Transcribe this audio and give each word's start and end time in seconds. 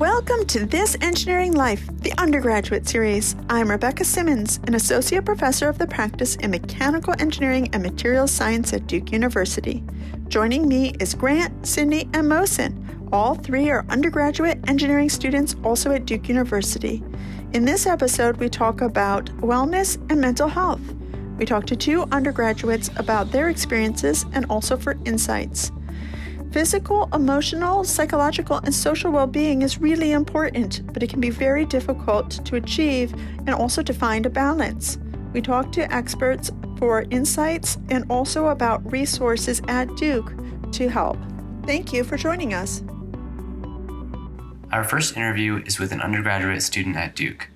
Welcome 0.00 0.46
to 0.46 0.64
This 0.64 0.96
Engineering 1.02 1.52
Life, 1.52 1.86
the 1.98 2.14
undergraduate 2.16 2.88
series. 2.88 3.36
I'm 3.50 3.70
Rebecca 3.70 4.02
Simmons, 4.02 4.58
an 4.66 4.72
associate 4.72 5.26
professor 5.26 5.68
of 5.68 5.76
the 5.76 5.86
practice 5.86 6.36
in 6.36 6.52
mechanical 6.52 7.14
engineering 7.18 7.68
and 7.74 7.82
materials 7.82 8.30
science 8.30 8.72
at 8.72 8.86
Duke 8.86 9.12
University. 9.12 9.84
Joining 10.28 10.66
me 10.66 10.94
is 11.00 11.12
Grant, 11.12 11.66
Sydney, 11.66 12.08
and 12.14 12.26
Mohsin. 12.26 13.10
All 13.12 13.34
three 13.34 13.68
are 13.68 13.84
undergraduate 13.90 14.66
engineering 14.70 15.10
students 15.10 15.54
also 15.64 15.92
at 15.92 16.06
Duke 16.06 16.30
University. 16.30 17.04
In 17.52 17.66
this 17.66 17.84
episode, 17.84 18.38
we 18.38 18.48
talk 18.48 18.80
about 18.80 19.26
wellness 19.42 19.96
and 20.10 20.18
mental 20.18 20.48
health. 20.48 20.80
We 21.36 21.44
talk 21.44 21.66
to 21.66 21.76
two 21.76 22.04
undergraduates 22.10 22.88
about 22.96 23.32
their 23.32 23.50
experiences 23.50 24.24
and 24.32 24.46
also 24.48 24.78
for 24.78 24.96
insights. 25.04 25.70
Physical, 26.50 27.08
emotional, 27.12 27.84
psychological, 27.84 28.56
and 28.64 28.74
social 28.74 29.12
well 29.12 29.28
being 29.28 29.62
is 29.62 29.78
really 29.78 30.10
important, 30.10 30.92
but 30.92 31.02
it 31.02 31.08
can 31.08 31.20
be 31.20 31.30
very 31.30 31.64
difficult 31.64 32.44
to 32.44 32.56
achieve 32.56 33.12
and 33.46 33.50
also 33.50 33.82
to 33.82 33.94
find 33.94 34.26
a 34.26 34.30
balance. 34.30 34.98
We 35.32 35.42
talked 35.42 35.72
to 35.74 35.92
experts 35.94 36.50
for 36.76 37.02
insights 37.10 37.78
and 37.88 38.04
also 38.10 38.48
about 38.48 38.90
resources 38.90 39.62
at 39.68 39.94
Duke 39.96 40.32
to 40.72 40.88
help. 40.88 41.18
Thank 41.66 41.92
you 41.92 42.02
for 42.02 42.16
joining 42.16 42.52
us. 42.52 42.82
Our 44.72 44.82
first 44.82 45.16
interview 45.16 45.62
is 45.66 45.78
with 45.78 45.92
an 45.92 46.00
undergraduate 46.00 46.62
student 46.62 46.96
at 46.96 47.14
Duke. 47.14 47.48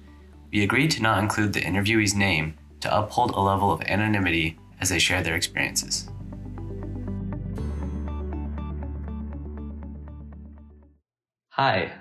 We 0.53 0.63
agreed 0.63 0.93
to 0.93 1.03
not 1.03 1.21
include 1.21 1.53
the 1.53 1.61
interviewee's 1.61 2.15
name 2.15 2.55
to 2.81 2.97
uphold 2.97 3.33
a 3.33 3.41
level 3.41 3.73
of 3.73 3.83
anonymity 3.83 4.57
as 4.81 4.91
they 4.91 5.01
share 5.01 5.23
their 5.23 5.35
experiences. 5.35 6.09
Hi. 11.57 11.93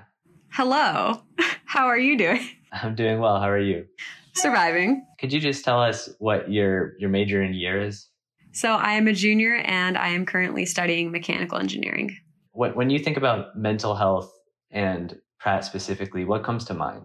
Hello. 0.49 1.21
How 1.65 1.85
are 1.85 1.97
you 1.99 2.17
doing? 2.17 2.39
I'm 2.71 2.95
doing 2.95 3.19
well. 3.19 3.39
How 3.39 3.51
are 3.51 3.59
you? 3.59 3.85
Surviving. 4.33 5.05
Could 5.19 5.31
you 5.31 5.39
just 5.39 5.63
tell 5.63 5.79
us 5.79 6.09
what 6.17 6.51
your 6.51 6.97
your 6.97 7.11
major 7.11 7.39
and 7.39 7.53
year 7.53 7.79
is? 7.79 8.09
So 8.51 8.69
I 8.71 8.93
am 8.93 9.07
a 9.07 9.13
junior 9.13 9.57
and 9.57 9.95
I 9.95 10.07
am 10.07 10.25
currently 10.25 10.65
studying 10.65 11.11
mechanical 11.11 11.59
engineering. 11.59 12.17
When 12.53 12.73
when 12.73 12.89
you 12.89 12.97
think 12.97 13.15
about 13.15 13.55
mental 13.55 13.93
health 13.93 14.33
and 14.71 15.19
Pratt 15.39 15.63
specifically, 15.65 16.25
what 16.25 16.43
comes 16.43 16.65
to 16.65 16.73
mind? 16.73 17.03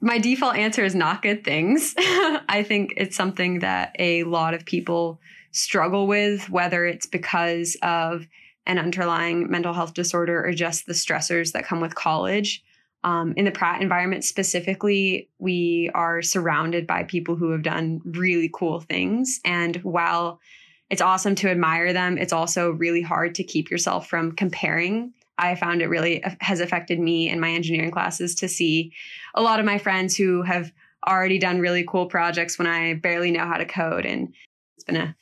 My 0.00 0.18
default 0.18 0.56
answer 0.56 0.84
is 0.86 0.94
not 0.94 1.20
good 1.20 1.44
things. 1.44 1.92
I 1.98 2.64
think 2.66 2.94
it's 2.96 3.14
something 3.14 3.58
that 3.58 3.94
a 3.98 4.24
lot 4.24 4.54
of 4.54 4.64
people 4.64 5.20
struggle 5.52 6.06
with, 6.06 6.48
whether 6.48 6.86
it's 6.86 7.06
because 7.06 7.76
of 7.82 8.26
an 8.66 8.78
underlying 8.78 9.50
mental 9.50 9.74
health 9.74 9.94
disorder 9.94 10.44
or 10.44 10.52
just 10.52 10.86
the 10.86 10.92
stressors 10.92 11.52
that 11.52 11.66
come 11.66 11.80
with 11.80 11.94
college. 11.94 12.62
Um, 13.02 13.34
in 13.36 13.44
the 13.44 13.50
Pratt 13.50 13.82
environment 13.82 14.24
specifically, 14.24 15.28
we 15.38 15.90
are 15.94 16.22
surrounded 16.22 16.86
by 16.86 17.04
people 17.04 17.36
who 17.36 17.50
have 17.50 17.62
done 17.62 18.00
really 18.04 18.50
cool 18.52 18.80
things. 18.80 19.40
And 19.44 19.76
while 19.76 20.40
it's 20.88 21.02
awesome 21.02 21.34
to 21.36 21.50
admire 21.50 21.92
them, 21.92 22.16
it's 22.16 22.32
also 22.32 22.70
really 22.70 23.02
hard 23.02 23.34
to 23.34 23.44
keep 23.44 23.70
yourself 23.70 24.08
from 24.08 24.32
comparing. 24.32 25.12
I 25.36 25.54
found 25.54 25.82
it 25.82 25.88
really 25.88 26.22
has 26.40 26.60
affected 26.60 26.98
me 26.98 27.28
in 27.28 27.40
my 27.40 27.50
engineering 27.50 27.90
classes 27.90 28.34
to 28.36 28.48
see 28.48 28.92
a 29.34 29.42
lot 29.42 29.60
of 29.60 29.66
my 29.66 29.78
friends 29.78 30.16
who 30.16 30.42
have 30.42 30.72
already 31.06 31.38
done 31.38 31.60
really 31.60 31.84
cool 31.86 32.06
projects 32.06 32.58
when 32.58 32.68
I 32.68 32.94
barely 32.94 33.30
know 33.30 33.44
how 33.44 33.58
to 33.58 33.66
code. 33.66 34.06
And 34.06 34.32
it's 34.76 34.84
been 34.84 34.96
a 34.96 35.16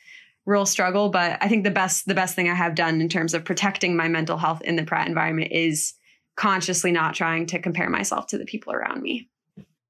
real 0.45 0.67
struggle 0.67 1.09
but 1.09 1.39
i 1.41 1.49
think 1.49 1.65
the 1.65 1.71
best 1.71 2.07
the 2.07 2.15
best 2.15 2.35
thing 2.35 2.49
i 2.49 2.55
have 2.55 2.75
done 2.75 3.01
in 3.01 3.09
terms 3.09 3.33
of 3.35 3.45
protecting 3.45 3.97
my 3.97 4.09
mental 4.09 4.37
health 4.37 4.61
in 4.63 4.77
the 4.77 4.85
pratt 4.85 5.07
environment 5.07 5.53
is 5.53 5.95
consciously 6.37 6.93
not 6.93 7.15
trying 7.15 7.47
to 7.47 7.59
compare 7.59 7.91
myself 7.91 8.27
to 8.29 8.39
the 8.39 8.45
people 8.45 8.73
around 8.73 9.03
me. 9.03 9.29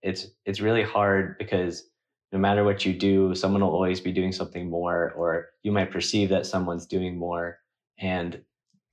It's 0.02 0.28
it's 0.44 0.60
really 0.60 0.82
hard 0.82 1.38
because 1.38 1.88
no 2.32 2.38
matter 2.38 2.64
what 2.64 2.84
you 2.84 2.92
do 2.92 3.34
someone 3.34 3.62
will 3.62 3.70
always 3.70 4.00
be 4.00 4.12
doing 4.12 4.32
something 4.32 4.68
more 4.68 5.12
or 5.16 5.50
you 5.62 5.70
might 5.70 5.90
perceive 5.90 6.28
that 6.30 6.46
someone's 6.46 6.86
doing 6.86 7.16
more. 7.16 7.58
And 7.98 8.42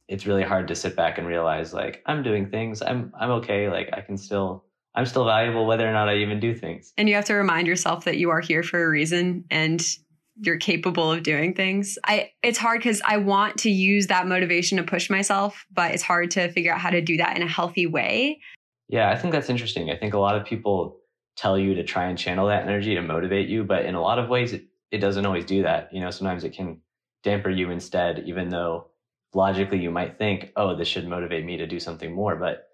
it's 0.07 0.25
really 0.25 0.43
hard 0.43 0.67
to 0.67 0.75
sit 0.75 0.95
back 0.95 1.17
and 1.17 1.27
realize 1.27 1.73
like 1.73 2.03
i'm 2.05 2.21
doing 2.21 2.49
things. 2.49 2.81
I'm 2.81 3.11
i'm 3.19 3.31
okay. 3.31 3.69
Like 3.69 3.89
i 3.93 4.01
can 4.01 4.17
still 4.17 4.65
i'm 4.93 5.07
still 5.07 5.25
valuable 5.25 5.65
whether 5.65 5.89
or 5.89 5.93
not 5.93 6.09
i 6.09 6.17
even 6.17 6.39
do 6.39 6.53
things. 6.53 6.93
And 6.97 7.09
you 7.09 7.15
have 7.15 7.25
to 7.25 7.33
remind 7.33 7.67
yourself 7.67 8.05
that 8.05 8.17
you 8.17 8.29
are 8.29 8.41
here 8.41 8.61
for 8.61 8.83
a 8.83 8.89
reason 8.89 9.45
and 9.49 9.81
you're 10.39 10.57
capable 10.57 11.11
of 11.11 11.23
doing 11.23 11.53
things. 11.53 11.97
I 12.05 12.31
it's 12.43 12.57
hard 12.57 12.81
cuz 12.81 13.01
I 13.05 13.17
want 13.17 13.57
to 13.59 13.69
use 13.69 14.07
that 14.07 14.27
motivation 14.27 14.77
to 14.77 14.83
push 14.83 15.09
myself, 15.09 15.65
but 15.71 15.91
it's 15.91 16.03
hard 16.03 16.31
to 16.31 16.51
figure 16.51 16.73
out 16.73 16.79
how 16.79 16.89
to 16.89 17.01
do 17.01 17.17
that 17.17 17.35
in 17.35 17.43
a 17.43 17.47
healthy 17.47 17.85
way. 17.85 18.39
Yeah, 18.87 19.09
I 19.09 19.15
think 19.15 19.33
that's 19.33 19.49
interesting. 19.49 19.89
I 19.91 19.97
think 19.97 20.13
a 20.13 20.19
lot 20.19 20.35
of 20.35 20.45
people 20.45 20.99
tell 21.35 21.57
you 21.57 21.75
to 21.75 21.83
try 21.83 22.05
and 22.05 22.17
channel 22.17 22.47
that 22.47 22.63
energy 22.63 22.95
to 22.95 23.01
motivate 23.01 23.47
you, 23.47 23.63
but 23.63 23.85
in 23.85 23.95
a 23.95 24.01
lot 24.01 24.19
of 24.19 24.29
ways 24.29 24.53
it, 24.53 24.63
it 24.91 24.97
doesn't 24.97 25.25
always 25.25 25.45
do 25.45 25.63
that. 25.63 25.93
You 25.93 26.01
know, 26.01 26.11
sometimes 26.11 26.43
it 26.43 26.53
can 26.53 26.81
damper 27.23 27.49
you 27.49 27.69
instead 27.69 28.23
even 28.25 28.49
though 28.49 28.87
logically 29.33 29.79
you 29.79 29.91
might 29.91 30.17
think, 30.17 30.51
"Oh, 30.55 30.75
this 30.75 30.87
should 30.87 31.07
motivate 31.07 31.45
me 31.45 31.57
to 31.57 31.67
do 31.67 31.79
something 31.79 32.13
more," 32.13 32.35
but 32.35 32.69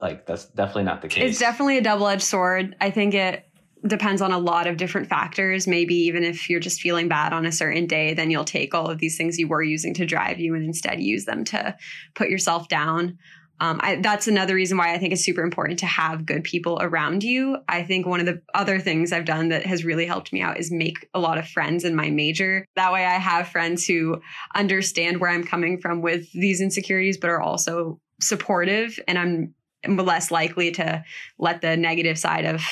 like 0.00 0.26
that's 0.26 0.46
definitely 0.46 0.84
not 0.84 1.02
the 1.02 1.08
case. 1.08 1.30
It's 1.30 1.38
definitely 1.38 1.78
a 1.78 1.82
double-edged 1.82 2.22
sword. 2.22 2.76
I 2.80 2.90
think 2.90 3.14
it 3.14 3.47
depends 3.86 4.20
on 4.20 4.32
a 4.32 4.38
lot 4.38 4.66
of 4.66 4.76
different 4.76 5.08
factors. 5.08 5.66
Maybe 5.66 5.94
even 5.94 6.24
if 6.24 6.50
you're 6.50 6.60
just 6.60 6.80
feeling 6.80 7.08
bad 7.08 7.32
on 7.32 7.46
a 7.46 7.52
certain 7.52 7.86
day, 7.86 8.14
then 8.14 8.30
you'll 8.30 8.44
take 8.44 8.74
all 8.74 8.88
of 8.88 8.98
these 8.98 9.16
things 9.16 9.38
you 9.38 9.48
were 9.48 9.62
using 9.62 9.94
to 9.94 10.06
drive 10.06 10.38
you 10.38 10.54
and 10.54 10.64
instead 10.64 11.00
use 11.00 11.24
them 11.24 11.44
to 11.44 11.76
put 12.14 12.28
yourself 12.28 12.68
down. 12.68 13.18
Um, 13.60 13.80
I, 13.82 13.96
that's 13.96 14.28
another 14.28 14.54
reason 14.54 14.78
why 14.78 14.94
I 14.94 14.98
think 14.98 15.12
it's 15.12 15.24
super 15.24 15.42
important 15.42 15.80
to 15.80 15.86
have 15.86 16.26
good 16.26 16.44
people 16.44 16.78
around 16.80 17.24
you. 17.24 17.58
I 17.68 17.82
think 17.82 18.06
one 18.06 18.20
of 18.20 18.26
the 18.26 18.40
other 18.54 18.78
things 18.78 19.12
I've 19.12 19.24
done 19.24 19.48
that 19.48 19.66
has 19.66 19.84
really 19.84 20.06
helped 20.06 20.32
me 20.32 20.40
out 20.40 20.58
is 20.58 20.70
make 20.70 21.08
a 21.12 21.18
lot 21.18 21.38
of 21.38 21.48
friends 21.48 21.84
in 21.84 21.96
my 21.96 22.08
major. 22.08 22.64
That 22.76 22.92
way, 22.92 23.04
I 23.04 23.18
have 23.18 23.48
friends 23.48 23.84
who 23.84 24.20
understand 24.54 25.20
where 25.20 25.30
I'm 25.30 25.42
coming 25.42 25.80
from 25.80 26.02
with 26.02 26.30
these 26.32 26.60
insecurities, 26.60 27.18
but 27.18 27.30
are 27.30 27.40
also 27.40 28.00
supportive, 28.20 28.98
and 29.08 29.18
I'm 29.18 29.96
less 29.96 30.30
likely 30.30 30.70
to 30.72 31.04
let 31.38 31.60
the 31.60 31.76
negative 31.76 32.18
side 32.18 32.44
of 32.44 32.62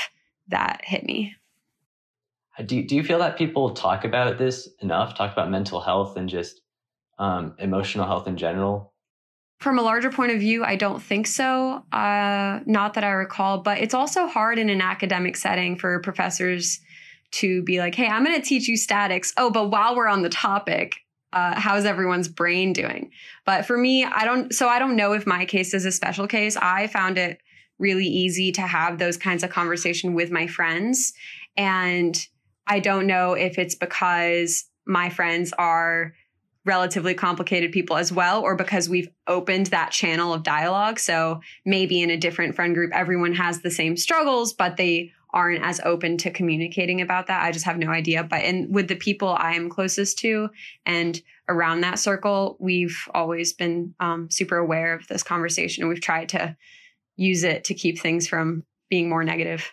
that 0.49 0.81
hit 0.85 1.05
me. 1.05 1.35
Do 2.65 2.77
you, 2.77 2.87
do 2.87 2.97
you 2.97 3.03
feel 3.03 3.19
that 3.19 3.37
people 3.37 3.75
talk 3.75 4.05
about 4.05 4.39
this 4.39 4.69
enough? 4.81 5.15
Talk 5.15 5.33
about 5.33 5.51
mental 5.51 5.81
health 5.81 6.17
and 6.17 6.29
just 6.29 6.63
um, 7.19 7.55
emotional 7.59 8.07
health 8.07 8.27
in 8.27 8.37
general? 8.37 8.95
From 9.61 9.79
a 9.79 9.83
larger 9.83 10.11
point 10.11 10.33
of 10.33 10.41
view, 10.41 10.65
I 10.65 10.77
don't 10.77 11.03
think 11.03 11.27
so. 11.27 11.83
Uh, 11.93 12.61
not 12.67 12.95
that 12.95 13.05
I 13.05 13.11
recall, 13.11 13.59
but 13.59 13.79
it's 13.79 13.95
also 13.95 14.27
hard 14.27 14.59
in 14.59 14.69
an 14.69 14.81
academic 14.81 15.37
setting 15.37 15.77
for 15.77 15.99
professors 16.01 16.81
to 17.33 17.63
be 17.63 17.79
like, 17.79 17.95
hey, 17.95 18.07
I'm 18.07 18.25
going 18.25 18.41
to 18.41 18.47
teach 18.47 18.69
you 18.69 18.77
statics. 18.77 19.33
Oh, 19.37 19.51
but 19.51 19.71
while 19.71 19.97
we're 19.97 20.09
on 20.09 20.23
the 20.23 20.29
topic, 20.29 20.97
uh, 21.33 21.59
how's 21.59 21.85
everyone's 21.85 22.29
brain 22.29 22.73
doing? 22.73 23.11
But 23.45 23.67
for 23.67 23.77
me, 23.77 24.05
I 24.05 24.25
don't, 24.25 24.55
so 24.55 24.69
I 24.69 24.79
don't 24.79 24.97
know 24.97 25.13
if 25.13 25.27
my 25.27 25.45
case 25.45 25.75
is 25.75 25.85
a 25.85 25.93
special 25.93 26.27
case. 26.27 26.57
I 26.57 26.87
found 26.87 27.19
it 27.19 27.41
really 27.79 28.07
easy 28.07 28.53
to 28.53 28.63
have 28.63 28.99
those 28.99 29.17
kinds 29.17 29.43
of 29.43 29.51
conversation 29.51 30.15
with 30.15 30.31
my 30.31 30.47
friends. 30.47 31.13
And 31.57 32.17
I 32.67 32.81
don't 32.81 33.07
know 33.07 33.35
if 33.35 33.59
it's 33.59 33.75
because 33.75 34.65
my 34.87 35.09
friends 35.09 35.53
are 35.59 36.15
relatively 36.65 37.15
complicated 37.15 37.71
people 37.71 37.97
as 37.97 38.11
well, 38.11 38.43
or 38.43 38.57
because 38.57 38.89
we've 38.89 39.09
opened 39.29 39.67
that 39.69 39.93
channel 39.93 40.35
of 40.35 40.43
dialogue. 40.43 40.99
So 40.99 41.41
maybe 41.65 42.03
in 42.03 42.11
a 42.11 42.17
different 42.17 42.57
friend 42.57 42.75
group, 42.75 42.91
everyone 42.93 43.35
has 43.35 43.61
the 43.61 43.71
same 43.71 43.97
struggles, 43.97 44.53
but 44.53 44.77
they 44.77 45.13
aren't 45.31 45.63
as 45.63 45.81
open 45.85 46.17
to 46.17 46.31
communicating 46.31 47.01
about 47.01 47.27
that. 47.29 47.43
I 47.43 47.53
just 47.53 47.67
have 47.67 47.79
no 47.79 47.91
idea. 47.91 48.25
But 48.25 48.43
in 48.43 48.73
with 48.73 48.89
the 48.89 48.97
people 48.97 49.29
I 49.29 49.53
am 49.53 49.69
closest 49.69 50.19
to 50.21 50.51
and 50.85 51.21
around 51.49 51.83
that 51.83 51.99
circle, 51.99 52.57
we've 52.59 52.99
always 53.15 53.53
been 53.53 53.95
um, 54.01 54.29
super 54.31 54.57
aware 54.57 54.95
of 54.95 55.07
this 55.07 55.23
conversation, 55.23 55.83
and 55.83 55.89
we've 55.89 56.01
tried 56.01 56.31
to 56.31 56.57
use 57.17 57.45
it 57.45 57.65
to 57.65 57.75
keep 57.75 57.99
things 57.99 58.29
from 58.29 58.65
being 58.89 59.09
more 59.09 59.25
negative. 59.25 59.73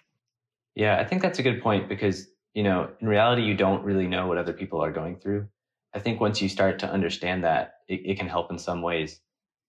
Yeah, 0.75 0.99
I 0.99 1.05
think 1.05 1.21
that's 1.21 1.39
a 1.39 1.43
good 1.43 1.61
point 1.61 1.87
because, 1.87 2.27
you 2.53 2.63
know, 2.63 2.89
in 2.99 3.07
reality, 3.07 3.43
you 3.43 3.55
don't 3.55 3.83
really 3.83 4.07
know 4.07 4.27
what 4.27 4.37
other 4.37 4.53
people 4.53 4.81
are 4.83 4.91
going 4.91 5.17
through. 5.17 5.47
I 5.93 5.99
think 5.99 6.19
once 6.19 6.41
you 6.41 6.49
start 6.49 6.79
to 6.79 6.89
understand 6.89 7.43
that, 7.43 7.75
it, 7.87 8.01
it 8.05 8.17
can 8.17 8.27
help 8.27 8.51
in 8.51 8.57
some 8.57 8.81
ways 8.81 9.19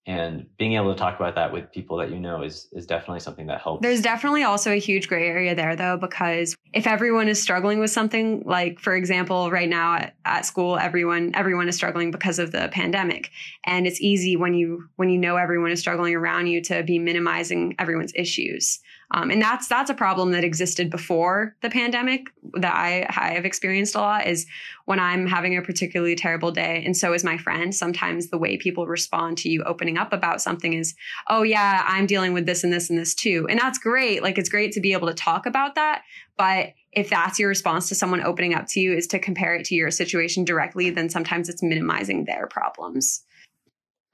and 0.07 0.45
being 0.57 0.73
able 0.73 0.93
to 0.93 0.99
talk 0.99 1.19
about 1.19 1.33
that 1.33 1.51
with 1.51 1.71
people 1.71 1.97
that 1.97 2.11
you 2.11 2.19
know 2.19 2.43
is 2.43 2.67
is 2.73 2.85
definitely 2.85 3.19
something 3.19 3.47
that 3.47 3.61
helps. 3.61 3.81
There's 3.81 4.01
definitely 4.01 4.43
also 4.43 4.71
a 4.71 4.79
huge 4.79 5.07
gray 5.07 5.27
area 5.27 5.55
there 5.55 5.75
though 5.75 5.97
because 5.97 6.55
if 6.73 6.85
everyone 6.85 7.27
is 7.27 7.41
struggling 7.41 7.79
with 7.79 7.89
something 7.89 8.43
like 8.45 8.79
for 8.79 8.95
example 8.95 9.49
right 9.49 9.69
now 9.69 9.95
at, 9.95 10.15
at 10.25 10.45
school 10.45 10.77
everyone 10.77 11.31
everyone 11.33 11.67
is 11.67 11.75
struggling 11.75 12.11
because 12.11 12.37
of 12.37 12.51
the 12.51 12.69
pandemic 12.71 13.31
and 13.65 13.87
it's 13.87 13.99
easy 13.99 14.35
when 14.35 14.53
you 14.53 14.87
when 14.97 15.09
you 15.09 15.17
know 15.17 15.37
everyone 15.37 15.71
is 15.71 15.79
struggling 15.79 16.13
around 16.13 16.47
you 16.47 16.61
to 16.61 16.83
be 16.83 16.99
minimizing 16.99 17.75
everyone's 17.79 18.13
issues. 18.15 18.79
Um, 19.11 19.29
and 19.29 19.41
that's 19.41 19.67
that's 19.67 19.89
a 19.89 19.95
problem 19.95 20.31
that 20.31 20.43
existed 20.43 20.89
before 20.89 21.55
the 21.61 21.69
pandemic 21.69 22.27
that 22.55 22.73
I, 22.73 23.05
I 23.09 23.33
have 23.33 23.45
experienced 23.45 23.95
a 23.95 23.99
lot 23.99 24.27
is 24.27 24.45
when 24.85 24.99
I'm 24.99 25.27
having 25.27 25.57
a 25.57 25.61
particularly 25.61 26.15
terrible 26.15 26.51
day, 26.51 26.83
and 26.85 26.95
so 26.95 27.13
is 27.13 27.23
my 27.23 27.37
friend. 27.37 27.73
Sometimes 27.73 28.29
the 28.29 28.37
way 28.37 28.57
people 28.57 28.87
respond 28.87 29.37
to 29.39 29.49
you 29.49 29.63
opening 29.63 29.97
up 29.97 30.13
about 30.13 30.41
something 30.41 30.73
is, 30.73 30.95
"Oh 31.29 31.43
yeah, 31.43 31.83
I'm 31.87 32.05
dealing 32.07 32.33
with 32.33 32.45
this 32.45 32.63
and 32.63 32.73
this 32.73 32.89
and 32.89 32.99
this 32.99 33.13
too," 33.13 33.47
and 33.49 33.59
that's 33.59 33.79
great. 33.79 34.23
Like 34.23 34.37
it's 34.37 34.49
great 34.49 34.71
to 34.73 34.81
be 34.81 34.93
able 34.93 35.07
to 35.07 35.13
talk 35.13 35.45
about 35.45 35.75
that, 35.75 36.03
but 36.37 36.73
if 36.91 37.09
that's 37.09 37.37
your 37.37 37.49
response 37.49 37.89
to 37.89 37.95
someone 37.95 38.23
opening 38.23 38.53
up 38.53 38.67
to 38.69 38.79
you 38.79 38.93
is 38.93 39.07
to 39.07 39.19
compare 39.19 39.55
it 39.55 39.65
to 39.65 39.75
your 39.75 39.91
situation 39.91 40.45
directly, 40.45 40.89
then 40.89 41.09
sometimes 41.09 41.49
it's 41.49 41.61
minimizing 41.61 42.23
their 42.23 42.47
problems. 42.47 43.23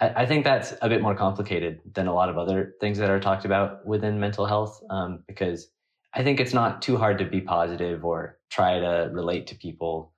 I, 0.01 0.25
think 0.25 0.43
that's 0.43 0.73
a 0.81 0.89
bit 0.89 1.01
more 1.01 1.13
complicated 1.13 1.79
than 1.93 2.07
a 2.07 2.13
lot 2.13 2.29
of 2.29 2.37
other 2.37 2.73
things 2.81 2.97
that 2.97 3.11
are 3.11 3.19
talked 3.19 3.45
about 3.45 3.85
within 3.85 4.19
mental 4.19 4.47
health 4.47 4.81
um, 4.89 5.23
because 5.27 5.69
I 6.13 6.23
think 6.23 6.39
it's 6.39 6.53
not 6.53 6.81
too 6.81 6.97
hard 6.97 7.19
to 7.19 7.25
be 7.25 7.39
positive 7.39 8.03
or 8.03 8.39
try 8.49 8.79
to 8.79 9.11
relate 9.13 9.47
to 9.47 9.55
people, 9.55 10.13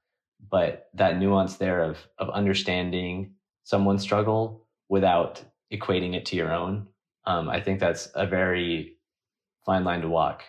but 0.49 0.87
that 0.93 1.19
nuance 1.19 1.57
there 1.57 1.83
of 1.83 1.97
of 2.17 2.29
understanding 2.29 3.33
someone's 3.65 4.01
struggle 4.01 4.65
without 4.89 5.43
equating 5.71 6.15
it 6.15 6.25
to 6.27 6.35
your 6.35 6.53
own, 6.53 6.87
um, 7.25 7.49
I 7.49 7.59
think 7.59 7.79
that's 7.79 8.09
a 8.15 8.25
very 8.25 8.97
fine 9.65 9.83
line 9.83 10.01
to 10.01 10.09
walk. 10.09 10.43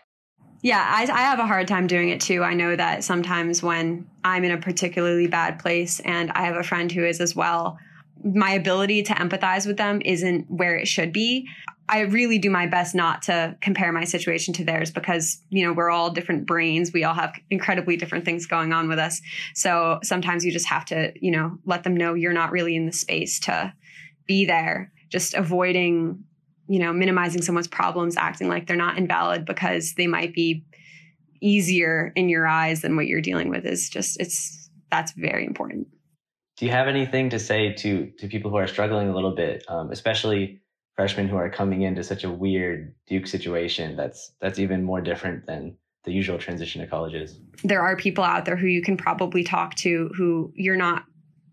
Yeah, 0.63 0.85
I, 0.87 1.03
I, 1.03 1.21
have 1.23 1.39
a 1.39 1.47
hard 1.47 1.69
time 1.69 1.87
doing 1.87 2.09
it 2.09 2.21
too. 2.21 2.43
I 2.43 2.55
know 2.55 2.75
that 2.75 3.05
sometimes 3.05 3.63
when 3.63 4.09
I'm 4.25 4.45
in 4.45 4.51
a 4.51 4.57
particularly 4.57 5.27
bad 5.27 5.59
place 5.59 6.01
and 6.01 6.31
I 6.33 6.43
have 6.43 6.57
a 6.57 6.63
friend 6.63 6.91
who 6.91 7.05
is 7.05 7.21
as 7.21 7.37
well, 7.37 7.79
my 8.25 8.53
ability 8.53 9.03
to 9.05 9.15
empathize 9.15 9.67
with 9.67 9.77
them 9.77 10.01
isn't 10.05 10.51
where 10.51 10.77
it 10.77 10.89
should 10.89 11.13
be. 11.13 11.47
I 11.89 12.01
really 12.01 12.39
do 12.39 12.49
my 12.49 12.67
best 12.67 12.95
not 12.95 13.23
to 13.23 13.57
compare 13.61 13.93
my 13.93 14.05
situation 14.05 14.55
to 14.55 14.65
theirs 14.65 14.91
because, 14.91 15.43
you 15.51 15.67
know, 15.67 15.75
we're 15.75 15.91
all 15.91 16.11
different 16.11 16.47
brains. 16.47 16.93
We 16.93 17.05
all 17.05 17.13
have 17.13 17.35
incredibly 17.51 17.97
different 17.97 18.25
things 18.25 18.47
going 18.47 18.73
on 18.73 18.89
with 18.89 18.99
us. 18.99 19.21
So 19.55 20.01
sometimes 20.03 20.45
you 20.45 20.53
just 20.53 20.67
have 20.69 20.87
to, 20.87 21.13
you 21.21 21.31
know, 21.31 21.59
let 21.67 21.85
them 21.85 21.95
know 21.95 22.15
you're 22.15 22.33
not 22.33 22.53
really 22.53 22.75
in 22.75 22.87
the 22.87 22.93
space 22.93 23.39
to 23.41 23.75
be 24.27 24.47
there. 24.47 24.91
Just 25.11 25.35
avoiding 25.35 26.25
you 26.67 26.79
know, 26.79 26.93
minimizing 26.93 27.43
someone's 27.43 27.69
problems, 27.69 28.17
acting 28.17 28.49
like 28.49 28.67
they're 28.67 28.77
not 28.77 28.97
invalid 28.97 29.45
because 29.45 29.95
they 29.95 30.07
might 30.07 30.33
be 30.33 30.65
easier 31.41 32.13
in 32.17 32.29
your 32.29 32.47
eyes 32.47 32.81
than 32.81 32.97
what 32.97 33.07
you're 33.07 33.21
dealing 33.21 33.51
with 33.51 33.67
is 33.67 33.91
just 33.91 34.19
it's 34.19 34.71
that's 34.91 35.13
very 35.13 35.45
important. 35.45 35.87
Do 36.57 36.67
you 36.67 36.71
have 36.71 36.89
anything 36.89 37.31
to 37.31 37.39
say 37.39 37.73
to 37.73 38.11
to 38.19 38.29
people 38.29 38.51
who 38.51 38.57
are 38.57 38.67
struggling 38.67 39.09
a 39.09 39.15
little 39.15 39.35
bit, 39.35 39.65
um, 39.69 39.91
especially 39.91 40.61
freshmen 40.95 41.29
who 41.29 41.37
are 41.37 41.51
coming 41.51 41.83
into 41.83 42.05
such 42.05 42.25
a 42.25 42.31
weird 42.31 42.95
Duke 43.07 43.27
situation 43.27 43.97
that's 43.97 44.33
that's 44.41 44.59
even 44.59 44.85
more 44.85 45.01
different 45.01 45.47
than 45.47 45.77
the 46.05 46.13
usual 46.13 46.39
transition 46.39 46.81
to 46.81 46.87
colleges? 46.87 47.41
There 47.65 47.81
are 47.81 47.97
people 47.97 48.25
out 48.25 48.45
there 48.45 48.57
who 48.57 48.67
you 48.67 48.83
can 48.83 48.97
probably 48.97 49.43
talk 49.43 49.75
to 49.77 50.11
who 50.17 50.53
you're 50.55 50.77
not 50.77 51.05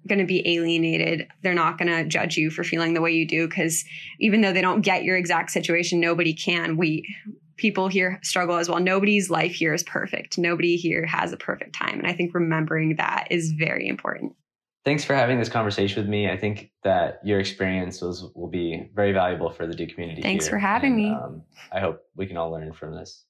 going 0.07 0.19
to 0.19 0.25
be 0.25 0.48
alienated. 0.56 1.27
They're 1.42 1.53
not 1.53 1.77
going 1.77 1.88
to 1.88 2.06
judge 2.06 2.38
you 2.38 2.50
for 2.50 2.63
feeling 2.63 2.94
the 2.94 3.01
way 3.01 3.12
you 3.12 3.27
do 3.27 3.48
because 3.48 3.83
even 4.19 4.42
though 4.42 4.53
they 4.53 4.62
don't 4.62 4.81
get 4.81 5.03
your 5.03 5.15
exact 5.15 5.51
situation, 5.51 6.00
nobody 6.00 6.33
can. 6.33 6.77
We 6.77 7.07
people 7.57 7.88
here 7.88 8.19
struggle 8.24 8.57
as 8.57 8.68
well. 8.68 8.80
Nobody's 8.80 9.30
life 9.30 9.53
here 9.53 9.74
is 9.74 9.83
perfect. 9.83 10.38
Nobody 10.38 10.77
here 10.77 11.06
has 11.06 11.31
a 11.31 11.38
perfect 11.38 11.75
time. 11.75 12.00
And 12.00 12.07
I 12.07 12.13
think 12.13 12.33
remembering 12.33 12.95
that 12.95 13.27
is 13.30 13.51
very 13.51 13.88
important. 13.88 14.36
Thanks 14.83 15.05
for 15.05 15.13
having 15.13 15.37
this 15.37 15.49
conversation 15.49 16.01
with 16.01 16.09
me. 16.09 16.27
I 16.27 16.35
think 16.35 16.71
that 16.83 17.19
your 17.23 17.39
experience 17.39 18.01
was, 18.01 18.25
will 18.33 18.49
be 18.49 18.89
very 18.95 19.11
valuable 19.11 19.51
for 19.51 19.67
the 19.67 19.75
Duke 19.75 19.93
community. 19.93 20.23
Thanks 20.23 20.45
here. 20.45 20.53
for 20.53 20.57
having 20.57 20.93
and, 20.93 20.95
me. 20.95 21.09
Um, 21.11 21.43
I 21.71 21.79
hope 21.79 22.01
we 22.15 22.25
can 22.25 22.35
all 22.35 22.49
learn 22.49 22.73
from 22.73 22.95
this. 22.95 23.25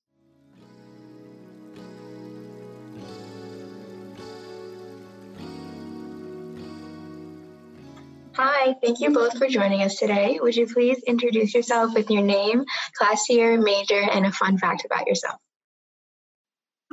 Hi, 8.36 8.74
thank 8.82 9.02
you 9.02 9.12
both 9.12 9.38
for 9.38 9.50
joining 9.50 9.82
us 9.84 9.98
today. 9.98 10.40
Would 10.42 10.56
you 10.56 10.66
please 10.66 11.04
introduce 11.06 11.54
yourself 11.54 11.94
with 11.94 12.10
your 12.10 12.24
name, 12.24 12.64
class 12.94 13.30
year, 13.30 13.60
major, 13.60 14.00
and 14.00 14.26
a 14.26 14.32
fun 14.32 14.58
fact 14.58 14.86
about 14.86 15.06
yourself? 15.06 15.42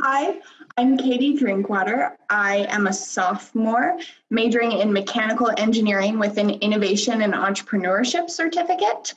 Hi, 0.01 0.37
I'm 0.77 0.97
Katie 0.97 1.37
Drinkwater. 1.37 2.17
I 2.31 2.69
am 2.69 2.87
a 2.87 2.93
sophomore 2.93 3.99
majoring 4.31 4.71
in 4.71 4.93
mechanical 4.93 5.51
engineering 5.59 6.21
with 6.21 6.39
an 6.39 6.51
innovation 6.51 7.23
and 7.23 7.35
entrepreneurship 7.35 8.31
certificate. 8.31 9.15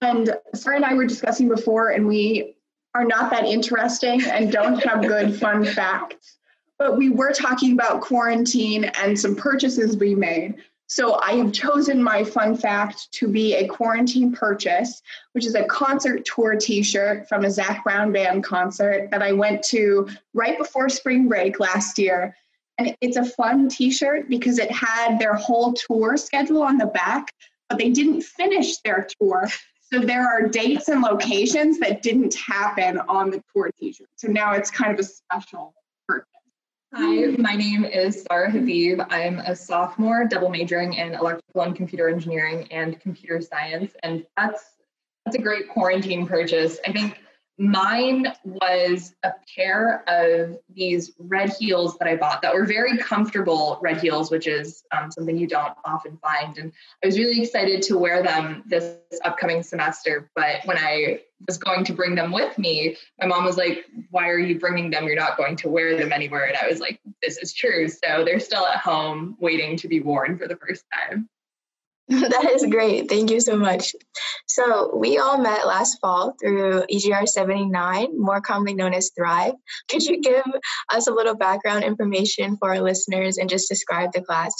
And 0.00 0.36
Sarah 0.52 0.74
and 0.74 0.84
I 0.84 0.94
were 0.94 1.06
discussing 1.06 1.48
before, 1.48 1.90
and 1.90 2.08
we 2.08 2.56
are 2.96 3.04
not 3.04 3.30
that 3.30 3.44
interesting 3.44 4.24
and 4.24 4.50
don't 4.50 4.82
have 4.82 5.02
good 5.02 5.36
fun 5.40 5.64
facts. 5.64 6.38
But 6.78 6.98
we 6.98 7.10
were 7.10 7.32
talking 7.32 7.72
about 7.72 8.00
quarantine 8.00 8.86
and 9.00 9.16
some 9.18 9.36
purchases 9.36 9.96
we 9.96 10.16
made. 10.16 10.56
So 10.94 11.18
I 11.20 11.32
have 11.32 11.50
chosen 11.50 12.00
my 12.00 12.22
fun 12.22 12.56
fact 12.56 13.10
to 13.14 13.26
be 13.26 13.56
a 13.56 13.66
quarantine 13.66 14.30
purchase, 14.30 15.02
which 15.32 15.44
is 15.44 15.56
a 15.56 15.64
concert 15.64 16.24
tour 16.24 16.54
t-shirt 16.54 17.28
from 17.28 17.44
a 17.44 17.50
Zac 17.50 17.82
Brown 17.82 18.12
band 18.12 18.44
concert 18.44 19.10
that 19.10 19.20
I 19.20 19.32
went 19.32 19.64
to 19.64 20.08
right 20.34 20.56
before 20.56 20.88
spring 20.88 21.26
break 21.26 21.58
last 21.58 21.98
year. 21.98 22.36
And 22.78 22.96
it's 23.00 23.16
a 23.16 23.24
fun 23.24 23.68
t-shirt 23.68 24.28
because 24.28 24.60
it 24.60 24.70
had 24.70 25.18
their 25.18 25.34
whole 25.34 25.72
tour 25.72 26.16
schedule 26.16 26.62
on 26.62 26.78
the 26.78 26.86
back, 26.86 27.32
but 27.68 27.76
they 27.76 27.90
didn't 27.90 28.22
finish 28.22 28.76
their 28.82 29.08
tour. 29.18 29.48
So 29.92 29.98
there 29.98 30.28
are 30.28 30.46
dates 30.46 30.86
and 30.86 31.02
locations 31.02 31.80
that 31.80 32.02
didn't 32.02 32.36
happen 32.36 33.00
on 33.08 33.32
the 33.32 33.42
tour 33.52 33.68
t-shirt. 33.80 34.10
So 34.14 34.28
now 34.28 34.52
it's 34.52 34.70
kind 34.70 34.92
of 34.92 35.00
a 35.00 35.02
special 35.02 35.74
Hi, 36.96 37.26
my 37.38 37.56
name 37.56 37.84
is 37.84 38.24
Sarah 38.30 38.52
Habib. 38.52 39.00
I'm 39.10 39.40
a 39.40 39.56
sophomore, 39.56 40.26
double 40.26 40.48
majoring 40.48 40.92
in 40.92 41.14
electrical 41.14 41.62
and 41.62 41.74
computer 41.74 42.08
engineering 42.08 42.68
and 42.70 43.00
computer 43.00 43.40
science, 43.40 43.96
and 44.04 44.24
that's 44.36 44.62
that's 45.24 45.36
a 45.36 45.40
great 45.42 45.68
quarantine 45.68 46.24
purchase. 46.24 46.78
I 46.86 46.92
think 46.92 47.18
Mine 47.56 48.32
was 48.42 49.14
a 49.22 49.32
pair 49.54 50.02
of 50.08 50.58
these 50.74 51.12
red 51.18 51.50
heels 51.50 51.96
that 51.98 52.08
I 52.08 52.16
bought 52.16 52.42
that 52.42 52.52
were 52.52 52.64
very 52.64 52.98
comfortable 52.98 53.78
red 53.80 54.00
heels, 54.00 54.30
which 54.30 54.48
is 54.48 54.82
um, 54.90 55.12
something 55.12 55.36
you 55.36 55.46
don't 55.46 55.72
often 55.84 56.16
find. 56.16 56.58
And 56.58 56.72
I 57.02 57.06
was 57.06 57.16
really 57.16 57.40
excited 57.40 57.82
to 57.82 57.96
wear 57.96 58.24
them 58.24 58.64
this 58.66 58.96
upcoming 59.24 59.62
semester. 59.62 60.30
But 60.34 60.64
when 60.64 60.78
I 60.78 61.20
was 61.46 61.58
going 61.58 61.84
to 61.84 61.92
bring 61.92 62.16
them 62.16 62.32
with 62.32 62.58
me, 62.58 62.96
my 63.20 63.26
mom 63.26 63.44
was 63.44 63.56
like, 63.56 63.84
Why 64.10 64.28
are 64.30 64.38
you 64.38 64.58
bringing 64.58 64.90
them? 64.90 65.06
You're 65.06 65.14
not 65.14 65.36
going 65.36 65.54
to 65.56 65.68
wear 65.68 65.96
them 65.96 66.12
anywhere. 66.12 66.46
And 66.46 66.56
I 66.56 66.66
was 66.66 66.80
like, 66.80 67.00
This 67.22 67.38
is 67.38 67.52
true. 67.52 67.88
So 67.88 68.24
they're 68.24 68.40
still 68.40 68.66
at 68.66 68.78
home 68.78 69.36
waiting 69.38 69.76
to 69.76 69.86
be 69.86 70.00
worn 70.00 70.38
for 70.38 70.48
the 70.48 70.56
first 70.56 70.84
time. 70.92 71.28
that 72.08 72.50
is 72.52 72.66
great. 72.66 73.08
Thank 73.08 73.30
you 73.30 73.40
so 73.40 73.56
much. 73.56 73.94
So, 74.46 74.94
we 74.94 75.16
all 75.16 75.38
met 75.38 75.66
last 75.66 75.98
fall 76.00 76.34
through 76.38 76.84
EGR 76.92 77.26
79, 77.26 78.20
more 78.20 78.42
commonly 78.42 78.74
known 78.74 78.92
as 78.92 79.10
Thrive. 79.16 79.54
Could 79.88 80.02
you 80.02 80.20
give 80.20 80.44
us 80.92 81.06
a 81.06 81.12
little 81.12 81.34
background 81.34 81.82
information 81.84 82.58
for 82.58 82.70
our 82.70 82.82
listeners 82.82 83.38
and 83.38 83.48
just 83.48 83.68
describe 83.70 84.12
the 84.12 84.20
class? 84.20 84.52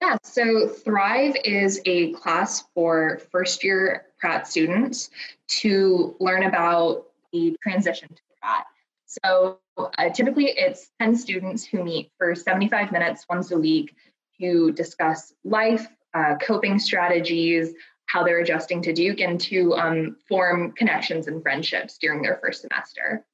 Yeah, 0.00 0.16
so 0.22 0.68
Thrive 0.68 1.36
is 1.44 1.80
a 1.84 2.12
class 2.12 2.64
for 2.72 3.20
first 3.32 3.64
year 3.64 4.06
Pratt 4.18 4.46
students 4.46 5.10
to 5.48 6.14
learn 6.20 6.44
about 6.44 7.06
the 7.32 7.56
transition 7.62 8.08
to 8.08 8.22
Pratt. 8.40 8.66
So, 9.06 9.58
uh, 9.76 10.10
typically 10.10 10.46
it's 10.46 10.88
10 11.00 11.16
students 11.16 11.64
who 11.64 11.82
meet 11.82 12.12
for 12.16 12.34
75 12.34 12.92
minutes 12.92 13.26
once 13.28 13.50
a 13.50 13.58
week 13.58 13.94
to 14.40 14.72
discuss 14.72 15.32
life, 15.44 15.88
uh, 16.14 16.36
coping 16.40 16.78
strategies, 16.78 17.72
how 18.06 18.24
they're 18.24 18.40
adjusting 18.40 18.82
to 18.82 18.92
Duke, 18.92 19.20
and 19.20 19.40
to 19.42 19.74
um, 19.74 20.16
form 20.28 20.72
connections 20.72 21.28
and 21.28 21.42
friendships 21.42 21.98
during 21.98 22.22
their 22.22 22.38
first 22.42 22.62
semester. 22.62 23.24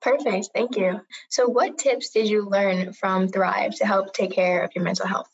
Perfect, 0.00 0.50
thank 0.54 0.76
you. 0.76 1.00
So, 1.28 1.46
what 1.46 1.78
tips 1.78 2.10
did 2.10 2.28
you 2.28 2.48
learn 2.48 2.92
from 2.92 3.28
Thrive 3.28 3.74
to 3.76 3.86
help 3.86 4.14
take 4.14 4.32
care 4.32 4.62
of 4.62 4.70
your 4.74 4.84
mental 4.84 5.06
health? 5.06 5.28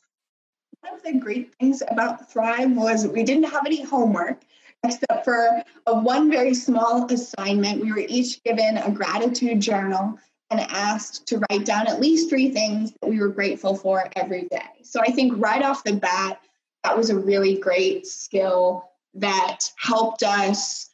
One 0.80 0.94
of 0.94 1.02
the 1.02 1.18
great 1.18 1.54
things 1.60 1.82
about 1.88 2.30
Thrive 2.30 2.72
was 2.72 3.06
we 3.06 3.22
didn't 3.22 3.50
have 3.50 3.66
any 3.66 3.82
homework 3.82 4.42
except 4.84 5.24
for 5.24 5.62
a 5.86 5.98
one 5.98 6.30
very 6.30 6.54
small 6.54 7.10
assignment. 7.12 7.82
We 7.82 7.92
were 7.92 8.04
each 8.08 8.42
given 8.44 8.78
a 8.78 8.90
gratitude 8.90 9.60
journal 9.60 10.18
and 10.50 10.60
asked 10.60 11.26
to 11.28 11.42
write 11.50 11.64
down 11.64 11.86
at 11.88 12.00
least 12.00 12.28
three 12.28 12.50
things 12.50 12.92
that 13.00 13.08
we 13.08 13.18
were 13.18 13.28
grateful 13.28 13.76
for 13.76 14.08
every 14.14 14.42
day. 14.48 14.68
So 14.82 15.00
I 15.00 15.10
think 15.10 15.32
right 15.36 15.62
off 15.62 15.84
the 15.84 15.94
bat, 15.94 16.40
that 16.84 16.96
was 16.96 17.10
a 17.10 17.18
really 17.18 17.58
great 17.58 18.06
skill 18.06 18.88
that 19.14 19.60
helped 19.78 20.22
us 20.22 20.90